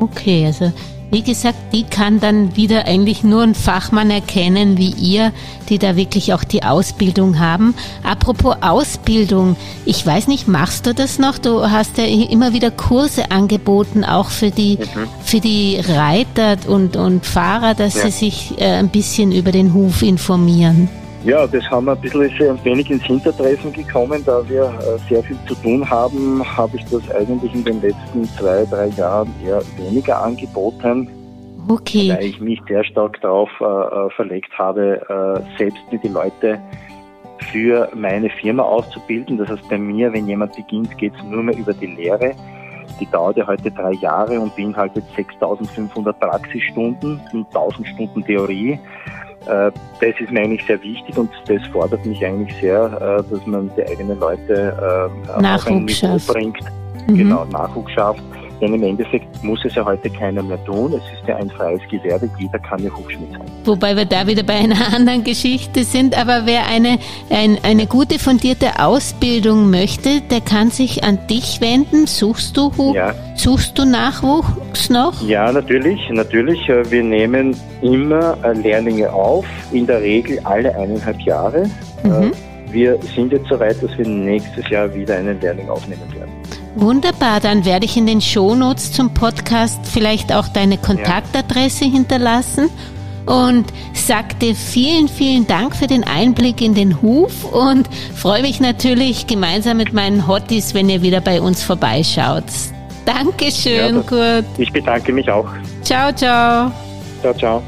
Okay, 0.00 0.46
also 0.46 0.72
wie 1.10 1.22
gesagt, 1.22 1.72
die 1.72 1.84
kann 1.84 2.18
dann 2.18 2.56
wieder 2.56 2.86
eigentlich 2.86 3.22
nur 3.22 3.42
ein 3.44 3.54
Fachmann 3.54 4.10
erkennen 4.10 4.78
wie 4.78 4.90
ihr, 4.90 5.32
die 5.68 5.78
da 5.78 5.94
wirklich 5.94 6.34
auch 6.34 6.42
die 6.42 6.64
Ausbildung 6.64 7.38
haben. 7.38 7.74
Apropos 8.02 8.56
Ausbildung, 8.62 9.54
ich 9.84 10.04
weiß 10.04 10.26
nicht, 10.26 10.48
machst 10.48 10.86
du 10.86 10.92
das 10.92 11.20
noch? 11.20 11.38
Du 11.38 11.70
hast 11.70 11.98
ja 11.98 12.04
immer 12.04 12.52
wieder 12.52 12.72
Kurse 12.72 13.30
angeboten, 13.30 14.02
auch 14.02 14.30
für 14.30 14.50
die, 14.50 14.78
mhm. 14.78 15.08
für 15.22 15.38
die 15.38 15.80
Reiter 15.86 16.56
und, 16.66 16.96
und 16.96 17.24
Fahrer, 17.24 17.74
dass 17.74 17.94
ja. 17.94 18.06
sie 18.06 18.10
sich 18.10 18.54
äh, 18.58 18.64
ein 18.64 18.88
bisschen 18.88 19.30
über 19.30 19.52
den 19.52 19.72
Hof 19.72 20.02
informieren. 20.02 20.88
Ja, 21.24 21.46
das 21.46 21.64
haben 21.70 21.86
wir 21.86 21.92
ein 21.92 22.00
bisschen 22.02 22.50
ein 22.50 22.64
wenig 22.64 22.90
ins 22.90 23.02
Hintertreffen 23.04 23.72
gekommen, 23.72 24.22
da 24.26 24.46
wir 24.46 24.64
äh, 24.64 24.98
sehr 25.08 25.22
viel 25.22 25.38
zu 25.46 25.54
tun 25.54 25.88
haben, 25.88 26.44
habe 26.44 26.76
ich 26.76 26.84
das 26.84 27.10
eigentlich 27.12 27.54
in 27.54 27.64
den 27.64 27.80
letzten 27.80 28.24
zwei, 28.24 28.66
drei 28.66 28.88
Jahren 28.88 29.32
eher 29.42 29.62
weniger 29.78 30.22
angeboten. 30.22 31.08
Okay. 31.66 32.10
Weil 32.14 32.24
ich 32.24 32.40
mich 32.40 32.60
sehr 32.68 32.84
stark 32.84 33.18
darauf 33.22 33.48
äh, 33.58 33.64
äh 33.64 34.10
verlegt 34.10 34.52
habe, 34.58 35.00
äh, 35.08 35.58
selbst 35.58 35.80
mit 35.90 36.04
die 36.04 36.08
Leute 36.08 36.60
für 37.50 37.88
meine 37.94 38.28
Firma 38.28 38.62
auszubilden. 38.62 39.38
Das 39.38 39.48
heißt, 39.48 39.66
bei 39.70 39.78
mir, 39.78 40.12
wenn 40.12 40.28
jemand 40.28 40.54
beginnt, 40.54 40.96
geht 40.98 41.14
es 41.14 41.24
nur 41.24 41.42
mehr 41.42 41.56
über 41.56 41.72
die 41.72 41.86
Lehre. 41.86 42.32
Die 43.00 43.06
dauert 43.10 43.38
ja 43.38 43.46
heute 43.46 43.70
drei 43.70 43.92
Jahre 43.92 44.38
und 44.38 44.54
beinhaltet 44.56 45.04
6500 45.16 46.20
Praxisstunden 46.20 47.18
und 47.32 47.46
1000 47.46 47.88
Stunden 47.88 48.22
Theorie. 48.24 48.78
Äh, 49.46 49.70
das 50.00 50.20
ist 50.20 50.30
mir 50.30 50.40
eigentlich 50.40 50.64
sehr 50.66 50.82
wichtig 50.82 51.16
und 51.16 51.30
das 51.46 51.64
fordert 51.72 52.04
mich 52.06 52.24
eigentlich 52.24 52.54
sehr, 52.60 52.84
äh, 52.84 53.30
dass 53.30 53.46
man 53.46 53.70
die 53.76 53.82
eigenen 53.86 54.18
Leute 54.18 55.10
äh, 55.36 55.40
Nachwuchs 55.40 55.98
schafft. 55.98 56.28
bringt. 56.28 56.58
Mhm. 57.06 57.16
Genau, 57.16 57.44
Nachwuchs 57.46 57.92
schafft. 57.92 58.22
Denn 58.60 58.72
im 58.72 58.82
Endeffekt 58.82 59.42
muss 59.42 59.64
es 59.64 59.74
ja 59.74 59.84
heute 59.84 60.08
keiner 60.08 60.42
mehr 60.42 60.62
tun. 60.64 60.92
Es 60.92 61.02
ist 61.18 61.28
ja 61.28 61.36
ein 61.36 61.50
freies 61.50 61.80
Gewerbe. 61.90 62.30
Jeder 62.38 62.58
kann 62.60 62.82
ja 62.82 62.90
Hufschmied 62.90 63.32
sein. 63.32 63.42
Wobei 63.64 63.96
wir 63.96 64.04
da 64.04 64.26
wieder 64.26 64.42
bei 64.42 64.54
einer 64.54 64.76
anderen 64.94 65.24
Geschichte 65.24 65.84
sind. 65.84 66.16
Aber 66.16 66.46
wer 66.46 66.66
eine, 66.66 66.98
ein, 67.30 67.58
eine 67.62 67.86
gute 67.86 68.18
fundierte 68.18 68.78
Ausbildung 68.78 69.70
möchte, 69.70 70.20
der 70.20 70.40
kann 70.40 70.70
sich 70.70 71.04
an 71.04 71.18
dich 71.28 71.60
wenden. 71.60 72.06
Suchst 72.06 72.56
du, 72.56 72.94
ja. 72.94 73.12
suchst 73.34 73.78
du 73.78 73.84
Nachwuchs 73.84 74.48
noch? 74.90 75.20
Ja, 75.22 75.50
natürlich, 75.52 76.00
natürlich. 76.10 76.68
Äh, 76.68 76.90
wir 76.90 77.02
nehmen 77.02 77.56
immer 77.82 78.36
äh, 78.42 78.52
Lehrlinge 78.52 79.12
auf, 79.12 79.46
in 79.72 79.86
der 79.86 80.00
Regel 80.00 80.40
alle 80.44 80.74
eineinhalb 80.74 81.20
Jahre. 81.20 81.70
Mhm. 82.02 82.12
Äh, 82.12 82.32
wir 82.72 82.98
sind 83.14 83.32
jetzt 83.32 83.48
so 83.48 83.58
weit, 83.60 83.80
dass 83.82 83.96
wir 83.96 84.06
nächstes 84.06 84.68
Jahr 84.68 84.92
wieder 84.94 85.16
einen 85.16 85.40
Lehrling 85.40 85.68
aufnehmen 85.68 86.12
werden. 86.14 86.32
Wunderbar, 86.76 87.38
dann 87.38 87.64
werde 87.64 87.84
ich 87.84 87.96
in 87.96 88.06
den 88.06 88.20
Shownotes 88.20 88.92
zum 88.92 89.14
Podcast 89.14 89.78
vielleicht 89.86 90.32
auch 90.32 90.48
deine 90.48 90.76
Kontaktadresse 90.76 91.84
ja. 91.84 91.92
hinterlassen 91.92 92.68
und 93.26 93.66
sag 93.92 94.38
dir 94.40 94.54
vielen, 94.54 95.08
vielen 95.08 95.46
Dank 95.46 95.76
für 95.76 95.86
den 95.86 96.04
Einblick 96.04 96.60
in 96.60 96.74
den 96.74 97.00
Huf 97.00 97.44
und 97.44 97.88
freue 98.14 98.42
mich 98.42 98.60
natürlich 98.60 99.26
gemeinsam 99.26 99.76
mit 99.76 99.92
meinen 99.92 100.26
Hotties, 100.26 100.74
wenn 100.74 100.88
ihr 100.88 101.00
wieder 101.02 101.20
bei 101.20 101.40
uns 101.40 101.62
vorbeischaut. 101.62 102.44
Dankeschön, 103.04 103.96
ja, 103.96 104.02
Kurt. 104.02 104.44
Ich 104.58 104.72
bedanke 104.72 105.12
mich 105.12 105.30
auch. 105.30 105.48
Ciao, 105.82 106.12
ciao. 106.12 106.72
Ciao, 107.20 107.34
ciao. 107.34 107.62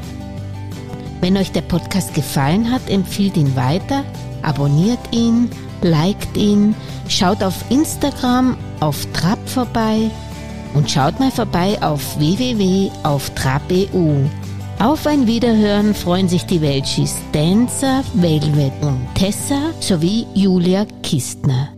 Wenn 1.21 1.37
euch 1.37 1.51
der 1.51 1.61
Podcast 1.61 2.13
gefallen 2.13 2.71
hat, 2.71 2.89
empfiehlt 2.89 3.37
ihn 3.37 3.55
weiter 3.55 4.03
abonniert 4.47 4.99
ihn, 5.11 5.49
liked 5.81 6.35
ihn, 6.37 6.73
schaut 7.07 7.43
auf 7.43 7.69
Instagram 7.69 8.57
auf 8.79 9.05
Trab 9.13 9.37
vorbei 9.47 10.09
und 10.73 10.89
schaut 10.89 11.19
mal 11.19 11.31
vorbei 11.31 11.77
auf 11.81 12.17
www.auftrab.eu. 12.17 14.13
Auf 14.79 15.07
ein 15.07 15.25
Wiederhören 15.25 15.95
freuen 15.95 16.29
sich 16.29 16.45
die 16.45 16.61
Welchis 16.61 17.15
Dancer, 17.31 18.03
Velvet 18.13 18.73
und 18.81 19.07
Tessa 19.15 19.73
sowie 19.79 20.27
Julia 20.35 20.85
Kistner. 21.01 21.76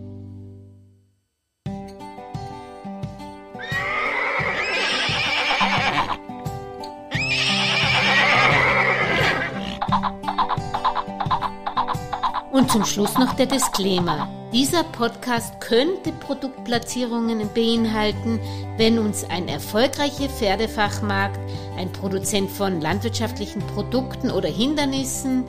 Zum 12.70 12.84
Schluss 12.84 13.18
noch 13.18 13.34
der 13.34 13.46
Disclaimer. 13.46 14.28
Dieser 14.52 14.84
Podcast 14.84 15.60
könnte 15.60 16.12
Produktplatzierungen 16.12 17.40
beinhalten, 17.52 18.38
wenn 18.76 19.00
uns 19.00 19.24
ein 19.24 19.48
erfolgreicher 19.48 20.28
Pferdefachmarkt, 20.28 21.40
ein 21.76 21.90
Produzent 21.90 22.48
von 22.48 22.80
landwirtschaftlichen 22.80 23.60
Produkten 23.74 24.30
oder 24.30 24.48
Hindernissen 24.48 25.42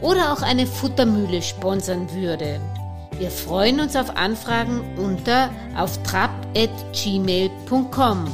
oder 0.00 0.32
auch 0.32 0.42
eine 0.42 0.66
Futtermühle 0.66 1.42
sponsern 1.42 2.12
würde. 2.12 2.60
Wir 3.18 3.30
freuen 3.30 3.78
uns 3.78 3.94
auf 3.94 4.16
Anfragen 4.16 4.80
unter 4.96 5.50
auf 5.76 5.96
trap.gmail.com. 6.02 8.26